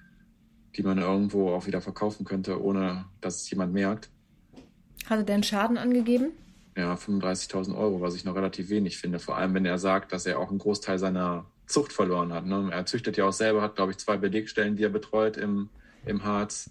[0.77, 4.11] die man irgendwo auch wieder verkaufen könnte, ohne dass es jemand merkt.
[5.07, 6.33] Hatte der einen Schaden angegeben?
[6.77, 9.19] Ja, 35.000 Euro, was ich noch relativ wenig finde.
[9.19, 12.45] Vor allem, wenn er sagt, dass er auch einen Großteil seiner Zucht verloren hat.
[12.45, 12.69] Ne?
[12.71, 15.71] Er züchtet ja auch selber, hat, glaube ich, zwei Belegstellen, die er betreut im,
[16.05, 16.71] im Harz.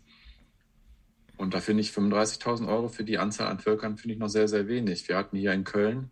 [1.38, 4.47] Und da finde ich 35.000 Euro für die Anzahl an Völkern, finde ich noch sehr,
[4.47, 5.10] sehr wenig.
[5.10, 6.12] Wir hatten hier in Köln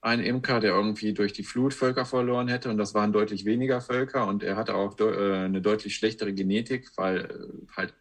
[0.00, 3.80] einen Imker, der irgendwie durch die Flut Völker verloren hätte und das waren deutlich weniger
[3.80, 7.94] Völker und er hatte auch de äh, eine deutlich schlechtere Genetik, weil äh, halt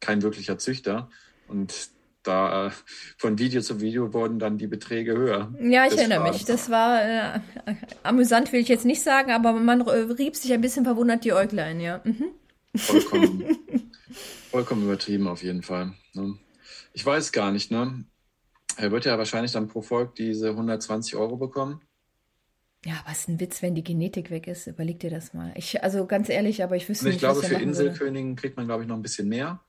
[0.00, 1.08] kein wirklicher Züchter.
[1.48, 1.90] Und
[2.22, 2.70] da äh,
[3.18, 5.52] von Video zu Video wurden dann die Beträge höher.
[5.60, 6.44] Ja, ich erinnere mich.
[6.44, 7.40] Das war äh,
[8.02, 11.80] amüsant, will ich jetzt nicht sagen, aber man rieb sich ein bisschen verwundert die Äuglein,
[11.80, 12.00] ja.
[12.04, 12.26] Mhm.
[12.74, 13.58] Vollkommen,
[14.50, 15.92] vollkommen übertrieben auf jeden Fall.
[16.14, 16.38] Ne?
[16.92, 18.04] Ich weiß gar nicht, ne?
[18.76, 21.82] Er wird ja wahrscheinlich dann pro Volk diese 120 Euro bekommen.
[22.84, 24.66] Ja, was ein Witz, wenn die Genetik weg ist.
[24.66, 25.52] Überleg dir das mal.
[25.56, 28.66] Ich, also ganz ehrlich, aber ich wüsste nicht, was Ich glaube, für Inselkönigen kriegt man,
[28.66, 29.60] glaube ich, noch ein bisschen mehr.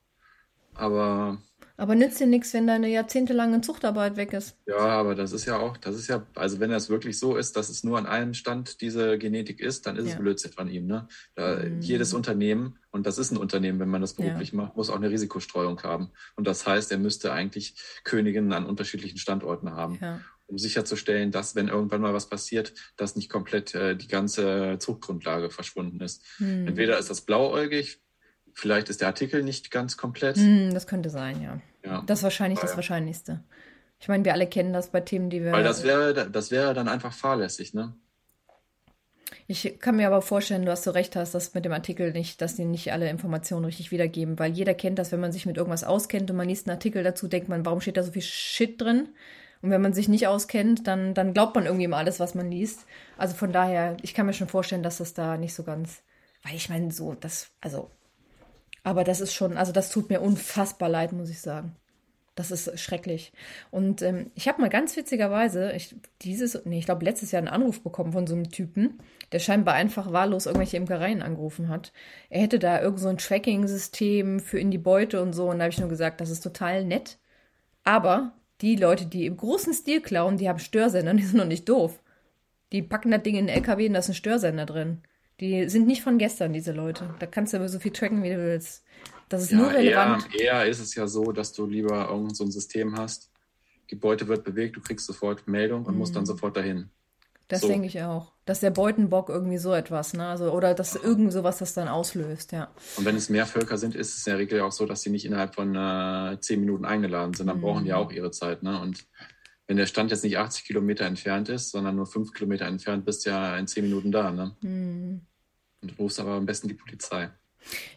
[0.73, 1.37] Aber.
[1.75, 4.55] Aber nützt dir nichts, wenn deine jahrzehntelange Zuchtarbeit weg ist.
[4.67, 7.57] Ja, aber das ist ja auch, das ist ja, also wenn das wirklich so ist,
[7.57, 10.13] dass es nur an einem Stand diese Genetik ist, dann ist ja.
[10.13, 10.85] es Blödsinn von ihm.
[10.85, 11.07] Ne?
[11.33, 11.81] Da, mhm.
[11.81, 14.57] Jedes Unternehmen, und das ist ein Unternehmen, wenn man das beruflich ja.
[14.57, 16.11] macht, muss auch eine Risikostreuung haben.
[16.35, 19.97] Und das heißt, er müsste eigentlich Königinnen an unterschiedlichen Standorten haben.
[19.99, 24.77] Ja um sicherzustellen, dass, wenn irgendwann mal was passiert, dass nicht komplett äh, die ganze
[24.77, 26.23] Zuchtgrundlage verschwunden ist.
[26.37, 26.67] Hm.
[26.67, 28.01] Entweder ist das blauäugig,
[28.53, 30.37] vielleicht ist der Artikel nicht ganz komplett.
[30.37, 31.59] Hm, das könnte sein, ja.
[31.85, 32.03] ja.
[32.05, 32.65] Das ist wahrscheinlich ja.
[32.65, 33.43] das Wahrscheinlichste.
[33.99, 35.51] Ich meine, wir alle kennen das bei Themen, die wir.
[35.51, 37.93] Weil das wäre, das wäre dann einfach fahrlässig, ne?
[39.47, 42.41] Ich kann mir aber vorstellen, du hast so recht hast, dass mit dem Artikel nicht,
[42.41, 45.57] dass die nicht alle Informationen richtig wiedergeben, weil jeder kennt das, wenn man sich mit
[45.57, 48.21] irgendwas auskennt und man liest einen Artikel dazu, denkt man, warum steht da so viel
[48.21, 49.09] Shit drin?
[49.61, 52.51] Und wenn man sich nicht auskennt, dann, dann glaubt man irgendwie immer alles, was man
[52.51, 52.85] liest.
[53.17, 56.03] Also von daher, ich kann mir schon vorstellen, dass das da nicht so ganz,
[56.43, 57.89] weil ich meine, so, das, also,
[58.83, 61.75] aber das ist schon, also das tut mir unfassbar leid, muss ich sagen.
[62.35, 63.31] Das ist schrecklich.
[63.69, 67.47] Und ähm, ich habe mal ganz witzigerweise, ich, dieses, nee, ich glaube, letztes Jahr einen
[67.47, 68.99] Anruf bekommen von so einem Typen,
[69.31, 71.93] der scheinbar einfach wahllos irgendwelche Imkereien angerufen hat.
[72.29, 75.49] Er hätte da irgend so ein Tracking-System für in die Beute und so.
[75.49, 77.19] Und da habe ich nur gesagt, das ist total nett.
[77.83, 81.69] Aber die Leute, die im großen Stil klauen, die haben Störsender, die sind noch nicht
[81.69, 82.01] doof.
[82.71, 85.03] Die packen das Ding in den LKW und da ist ein Störsender drin.
[85.39, 87.13] Die sind nicht von gestern, diese Leute.
[87.19, 88.83] Da kannst du aber so viel tracken, wie du willst.
[89.29, 90.27] Das ist ja, nur relevant.
[90.33, 93.31] Eher, eher ist es ja so, dass du lieber irgend so ein System hast.
[93.89, 95.99] Die Beute wird bewegt, du kriegst sofort Meldung und mhm.
[95.99, 96.89] musst dann sofort dahin.
[97.47, 97.67] Das so.
[97.67, 98.31] denke ich auch.
[98.45, 100.27] Dass der Beutenbock irgendwie so etwas, ne?
[100.27, 102.69] Also, oder dass irgend sowas das dann auslöst, ja.
[102.97, 105.09] Und wenn es mehr Völker sind, ist es in der Regel auch so, dass sie
[105.09, 107.47] nicht innerhalb von äh, zehn Minuten eingeladen sind.
[107.47, 107.61] Dann mhm.
[107.61, 107.97] brauchen die mhm.
[107.97, 108.79] auch ihre Zeit, ne?
[108.81, 109.05] Und
[109.73, 113.25] wenn der Stand jetzt nicht 80 Kilometer entfernt ist, sondern nur fünf Kilometer entfernt, bist
[113.25, 114.55] du ja in zehn Minuten da, ne?
[114.61, 115.21] Mhm.
[115.81, 117.31] Und du rufst aber am besten die Polizei.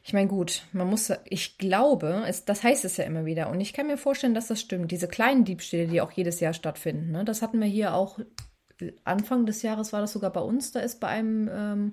[0.03, 3.61] Ich meine, gut, man muss, ich glaube, es, das heißt es ja immer wieder, und
[3.61, 4.91] ich kann mir vorstellen, dass das stimmt.
[4.91, 8.21] Diese kleinen Diebstähle, die auch jedes Jahr stattfinden, ne, das hatten wir hier auch
[9.05, 11.93] Anfang des Jahres war das sogar bei uns, da ist bei einem ähm,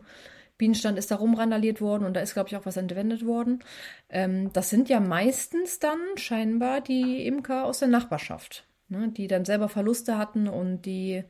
[0.58, 3.62] Bienenstand ist da rumrandaliert worden und da ist, glaube ich, auch was entwendet worden.
[4.08, 9.46] Ähm, das sind ja meistens dann scheinbar die Imker aus der Nachbarschaft, ne, die dann
[9.46, 11.24] selber Verluste hatten und die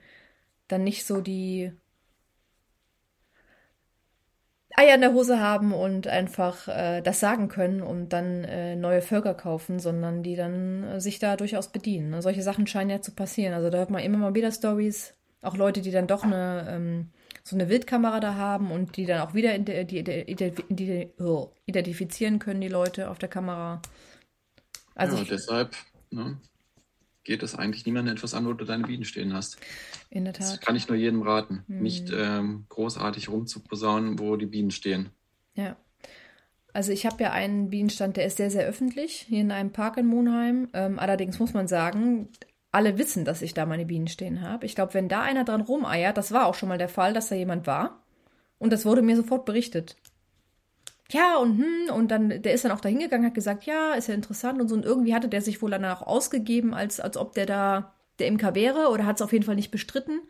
[0.68, 1.72] dann nicht so die
[4.76, 9.04] Eier in der Hose haben und einfach äh, das sagen können und dann äh, neue
[9.04, 12.10] Völker kaufen, sondern die dann äh, sich da durchaus bedienen.
[12.10, 12.22] Ne?
[12.24, 13.54] Solche Sachen scheinen ja zu passieren.
[13.54, 17.12] Also da hört man immer mal wieder Stories, auch Leute, die dann doch eine ähm,
[17.44, 22.40] so eine Wildkamera da haben und die dann auch wieder die, die, die, oh, identifizieren
[22.40, 23.82] können, die Leute auf der Kamera.
[24.96, 25.76] Also ja, deshalb
[26.10, 26.38] ne,
[27.24, 29.58] geht es eigentlich niemandem etwas an, wo du deine Bienen stehen hast.
[30.10, 30.42] In der Tat.
[30.42, 31.64] Das kann ich nur jedem raten.
[31.68, 31.82] Hm.
[31.82, 35.10] Nicht ähm, großartig rumzuposaunen, wo die Bienen stehen.
[35.56, 35.78] Ja.
[36.74, 39.98] Also ich habe ja einen Bienenstand, der ist sehr, sehr öffentlich, hier in einem Park
[39.98, 40.70] in Monheim.
[40.74, 42.30] Ähm, allerdings muss man sagen,
[42.72, 44.66] alle wissen, dass ich da meine Bienen stehen habe.
[44.66, 47.30] Ich glaube, wenn da einer dran rumeiert, das war auch schon mal der Fall, dass
[47.30, 48.04] da jemand war.
[48.58, 49.96] Und das wurde mir sofort berichtet.
[51.12, 54.08] Ja, und hm, und dann, der ist dann auch da hingegangen, hat gesagt, ja, ist
[54.08, 54.76] ja interessant und so.
[54.76, 58.28] Und irgendwie hatte der sich wohl dann auch ausgegeben, als, als ob der da der
[58.28, 60.22] Imker wäre oder hat es auf jeden Fall nicht bestritten.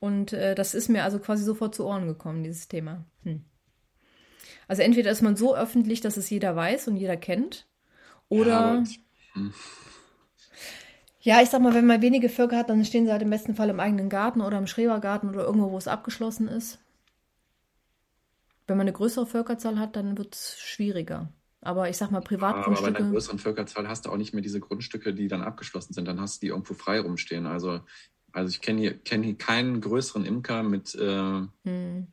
[0.00, 3.04] Und äh, das ist mir also quasi sofort zu Ohren gekommen, dieses Thema.
[3.24, 3.44] Hm.
[4.66, 7.66] Also entweder ist man so öffentlich, dass es jeder weiß und jeder kennt,
[8.28, 8.84] oder.
[8.84, 8.84] Ja,
[9.34, 9.54] hm.
[11.20, 13.54] Ja, ich sag mal, wenn man wenige Völker hat, dann stehen sie halt im besten
[13.54, 16.78] Fall im eigenen Garten oder im Schrebergarten oder irgendwo, wo es abgeschlossen ist.
[18.68, 21.32] Wenn man eine größere Völkerzahl hat, dann wird es schwieriger.
[21.60, 22.90] Aber ich sag mal, Privatgrundstücke.
[22.90, 25.94] aber bei einer größeren Völkerzahl hast du auch nicht mehr diese Grundstücke, die dann abgeschlossen
[25.94, 26.06] sind.
[26.06, 27.46] Dann hast du die irgendwo frei rumstehen.
[27.46, 27.80] Also,
[28.30, 32.12] also ich kenne hier, kenn hier keinen größeren Imker mit äh, hm.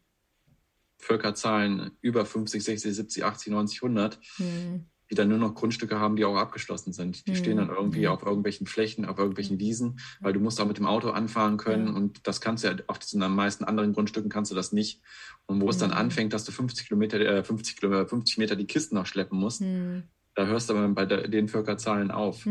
[0.97, 4.19] Völkerzahlen über 50, 60, 70, 80, 90, 100.
[4.37, 7.27] Hm die dann nur noch Grundstücke haben, die auch abgeschlossen sind.
[7.27, 7.35] Die mhm.
[7.35, 10.87] stehen dann irgendwie auf irgendwelchen Flächen, auf irgendwelchen Wiesen, weil du musst auch mit dem
[10.87, 11.95] Auto anfahren können mhm.
[11.95, 15.01] und das kannst du ja auf diesen meisten anderen Grundstücken kannst du das nicht.
[15.45, 15.69] Und wo mhm.
[15.69, 19.05] es dann anfängt, dass du 50 Kilometer, äh, 50 Kilometer, 50 Meter die Kisten noch
[19.05, 22.45] schleppen musst, da hörst du aber bei de den Völkerzahlen auf.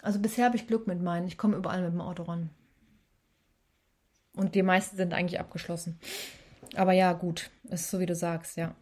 [0.00, 1.26] Also bisher habe ich Glück mit meinen.
[1.26, 2.50] Ich komme überall mit dem Auto ran.
[4.36, 5.98] Und die meisten sind eigentlich abgeschlossen.
[6.74, 8.74] Aber ja, gut, ist so wie du sagst, ja.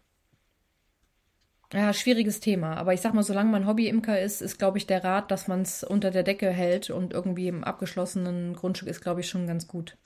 [1.72, 2.76] Ja, schwieriges Thema.
[2.76, 5.62] Aber ich sag mal, solange man Hobby-Imker ist, ist, glaube ich, der Rat, dass man
[5.62, 9.66] es unter der Decke hält und irgendwie im abgeschlossenen Grundstück ist, glaube ich, schon ganz
[9.66, 9.96] gut.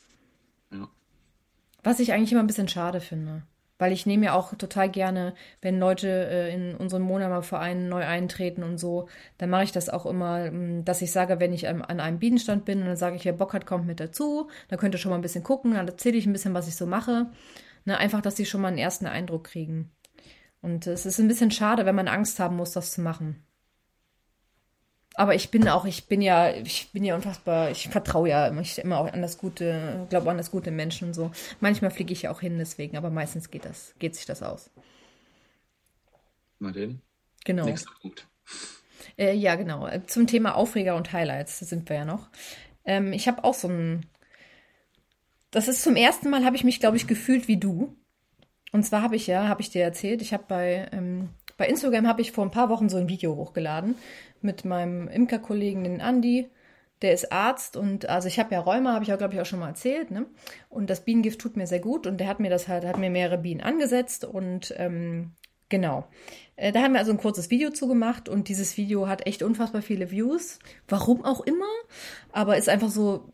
[0.72, 0.88] Ja.
[1.82, 3.42] Was ich eigentlich immer ein bisschen schade finde.
[3.78, 8.62] Weil ich nehme ja auch total gerne, wenn Leute äh, in unseren Monama-Verein neu eintreten
[8.62, 11.82] und so, dann mache ich das auch immer, ähm, dass ich sage, wenn ich an,
[11.82, 14.48] an einem Bienenstand bin und dann sage ich, wer Bock hat, kommt mit dazu.
[14.68, 16.76] Da könnt ihr schon mal ein bisschen gucken, dann erzähle ich ein bisschen, was ich
[16.76, 17.26] so mache.
[17.84, 19.90] Ne, einfach, dass sie schon mal einen ersten Eindruck kriegen.
[20.66, 23.40] Und es ist ein bisschen schade, wenn man Angst haben muss, das zu machen.
[25.14, 28.98] Aber ich bin auch, ich bin ja, ich bin ja unfassbar, ich vertraue ja immer
[28.98, 31.30] auch an das Gute, glaube an das Gute im Menschen und so.
[31.60, 34.72] Manchmal fliege ich ja auch hin deswegen, aber meistens geht das, geht sich das aus.
[36.58, 37.00] Mal den.
[37.44, 37.66] Genau.
[37.66, 38.26] Nächster Punkt.
[39.16, 39.88] Äh, ja, genau.
[40.08, 42.28] Zum Thema Aufreger und Highlights sind wir ja noch.
[42.84, 44.04] Ähm, ich habe auch so ein.
[45.52, 47.96] Das ist zum ersten Mal, habe ich mich, glaube ich, gefühlt wie du.
[48.76, 52.06] Und zwar habe ich ja, habe ich dir erzählt, ich habe bei, ähm, bei Instagram
[52.06, 53.94] habe ich vor ein paar Wochen so ein Video hochgeladen
[54.42, 56.50] mit meinem Imkerkollegen, den Andi.
[57.00, 59.46] Der ist Arzt und also ich habe ja Rheuma, habe ich auch, glaube ich, auch
[59.46, 60.10] schon mal erzählt.
[60.10, 60.26] Ne?
[60.68, 63.08] Und das Bienengift tut mir sehr gut und der hat mir das halt, hat mir
[63.08, 65.32] mehrere Bienen angesetzt und ähm,
[65.70, 66.06] genau.
[66.56, 69.80] Äh, da haben wir also ein kurzes Video zugemacht und dieses Video hat echt unfassbar
[69.80, 70.58] viele Views.
[70.86, 71.64] Warum auch immer,
[72.30, 73.30] aber ist einfach so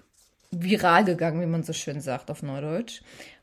[0.52, 3.02] viral gegangen, wie man so schön sagt auf Neudeutsch.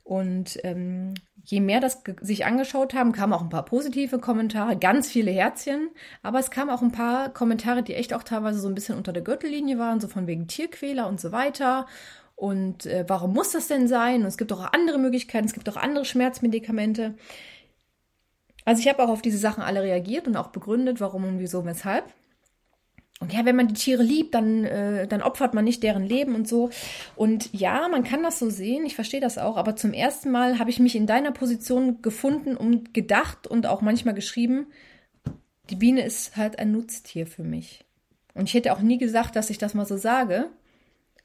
[0.10, 5.08] Und ähm, je mehr das sich angeschaut haben, kamen auch ein paar positive Kommentare, ganz
[5.08, 5.92] viele Herzchen,
[6.24, 9.14] aber es kamen auch ein paar Kommentare, die echt auch teilweise so ein bisschen unter
[9.14, 11.86] der Gürtellinie waren, so von wegen Tierquäler und so weiter.
[12.36, 14.22] Und äh, warum muss das denn sein?
[14.22, 17.14] Und es gibt auch andere Möglichkeiten, es gibt auch andere Schmerzmedikamente.
[18.66, 21.66] Also ich habe auch auf diese Sachen alle reagiert und auch begründet, warum und wieso,
[21.66, 22.06] weshalb.
[23.20, 26.36] Und ja, wenn man die Tiere liebt, dann, äh, dann opfert man nicht deren Leben
[26.36, 26.70] und so.
[27.18, 30.58] Und ja, man kann das so sehen, ich verstehe das auch, aber zum ersten Mal
[30.58, 34.68] habe ich mich in deiner Position gefunden und gedacht und auch manchmal geschrieben,
[35.70, 37.86] die Biene ist halt ein Nutztier für mich.
[38.34, 40.50] Und ich hätte auch nie gesagt, dass ich das mal so sage,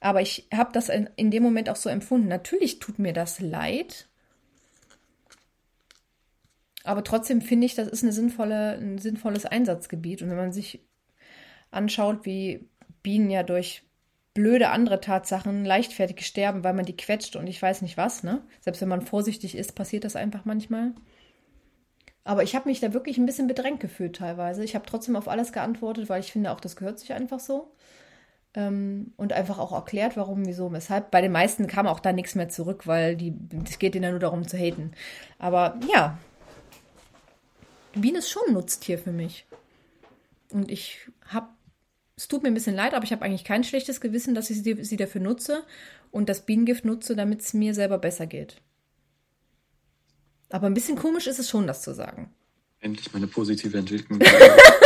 [0.00, 2.26] aber ich habe das in, in dem Moment auch so empfunden.
[2.26, 4.08] Natürlich tut mir das leid,
[6.82, 10.22] aber trotzdem finde ich, das ist eine sinnvolle, ein sinnvolles Einsatzgebiet.
[10.22, 10.80] Und wenn man sich
[11.74, 12.68] anschaut, wie
[13.02, 13.82] Bienen ja durch
[14.34, 18.42] blöde andere Tatsachen leichtfertig sterben, weil man die quetscht und ich weiß nicht was, ne?
[18.60, 20.92] Selbst wenn man vorsichtig ist, passiert das einfach manchmal.
[22.24, 24.64] Aber ich habe mich da wirklich ein bisschen bedrängt gefühlt teilweise.
[24.64, 27.70] Ich habe trotzdem auf alles geantwortet, weil ich finde, auch das gehört sich einfach so.
[28.54, 31.10] Ähm, und einfach auch erklärt, warum, wieso, weshalb.
[31.10, 33.18] Bei den meisten kam auch da nichts mehr zurück, weil
[33.64, 34.92] es geht ihnen ja nur darum zu haten.
[35.38, 36.18] Aber ja,
[37.94, 39.46] Biene ist schon ein Nutztier für mich.
[40.50, 41.48] Und ich habe
[42.24, 44.62] es tut mir ein bisschen leid, aber ich habe eigentlich kein schlechtes Gewissen, dass ich
[44.62, 45.62] sie, sie dafür nutze
[46.10, 48.62] und das Bienengift nutze, damit es mir selber besser geht.
[50.48, 52.32] Aber ein bisschen komisch ist es schon, das zu sagen.
[52.80, 54.20] Endlich meine positive Entwicklung.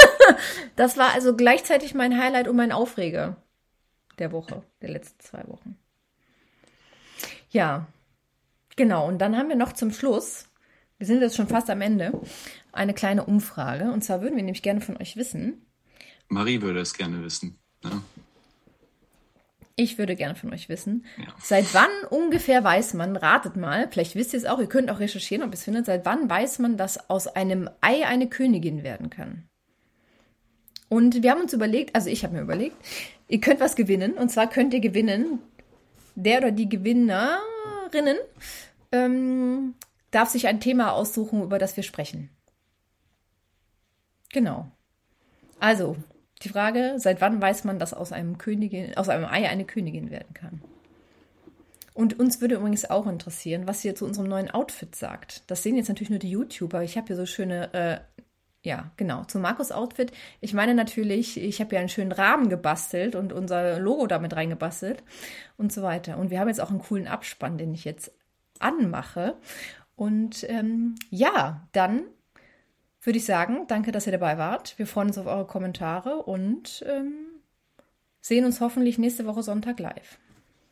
[0.77, 3.37] das war also gleichzeitig mein Highlight und mein Aufreger
[4.19, 5.79] der Woche, der letzten zwei Wochen.
[7.51, 7.87] Ja,
[8.75, 9.07] genau.
[9.07, 10.49] Und dann haben wir noch zum Schluss,
[10.97, 12.21] wir sind jetzt schon fast am Ende,
[12.73, 13.93] eine kleine Umfrage.
[13.93, 15.65] Und zwar würden wir nämlich gerne von euch wissen,
[16.29, 17.59] Marie würde es gerne wissen.
[17.83, 18.03] Ne?
[19.77, 21.33] Ich würde gerne von euch wissen, ja.
[21.41, 24.99] seit wann ungefähr weiß man, ratet mal, vielleicht wisst ihr es auch, ihr könnt auch
[24.99, 28.83] recherchieren, ob ihr es findet, seit wann weiß man, dass aus einem Ei eine Königin
[28.83, 29.49] werden kann?
[30.89, 32.77] Und wir haben uns überlegt, also ich habe mir überlegt,
[33.29, 34.15] ihr könnt was gewinnen.
[34.15, 35.39] Und zwar könnt ihr gewinnen,
[36.15, 38.17] der oder die Gewinnerinnen
[38.93, 39.75] ähm,
[40.11, 42.31] darf sich ein Thema aussuchen, über das wir sprechen.
[44.31, 44.71] Genau.
[45.61, 45.97] Also,
[46.39, 50.11] die Frage, seit wann weiß man, dass aus einem Königin, aus einem Ei eine Königin
[50.11, 50.61] werden kann?
[51.99, 55.43] Und uns würde übrigens auch interessieren, was ihr zu unserem neuen Outfit sagt.
[55.51, 56.85] Das sehen jetzt natürlich nur die YouTuber.
[56.85, 57.99] Ich habe hier so schöne, äh,
[58.63, 60.13] ja, genau, zum Markus-Outfit.
[60.41, 65.03] Ich meine natürlich, ich habe ja einen schönen Rahmen gebastelt und unser Logo damit reingebastelt
[65.57, 66.19] und so weiter.
[66.19, 68.13] Und wir haben jetzt auch einen coolen Abspann, den ich jetzt
[68.61, 69.35] anmache.
[69.97, 72.05] Und ähm, ja, dann
[73.03, 74.79] würde ich sagen, danke, dass ihr dabei wart.
[74.79, 77.13] Wir freuen uns auf eure Kommentare und ähm,
[78.21, 80.19] sehen uns hoffentlich nächste Woche Sonntag live.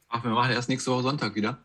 [0.08, 1.58] Ach, wir machen erst nächste Woche Sonntag wieder.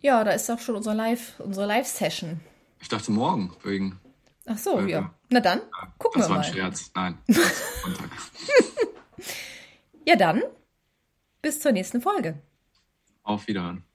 [0.00, 2.40] Ja, da ist auch schon unsere Live, unsere Live-Session.
[2.80, 3.98] Ich dachte morgen wegen.
[4.46, 5.14] Ach so, äh, ja.
[5.30, 5.60] Na dann,
[5.98, 6.36] gucken wir mal.
[6.38, 6.90] Das war ein Scherz.
[6.94, 7.18] Nein.
[7.28, 8.10] Sonntag.
[10.06, 10.42] ja, dann
[11.42, 12.42] bis zur nächsten Folge.
[13.22, 13.85] Auf Wiederhören.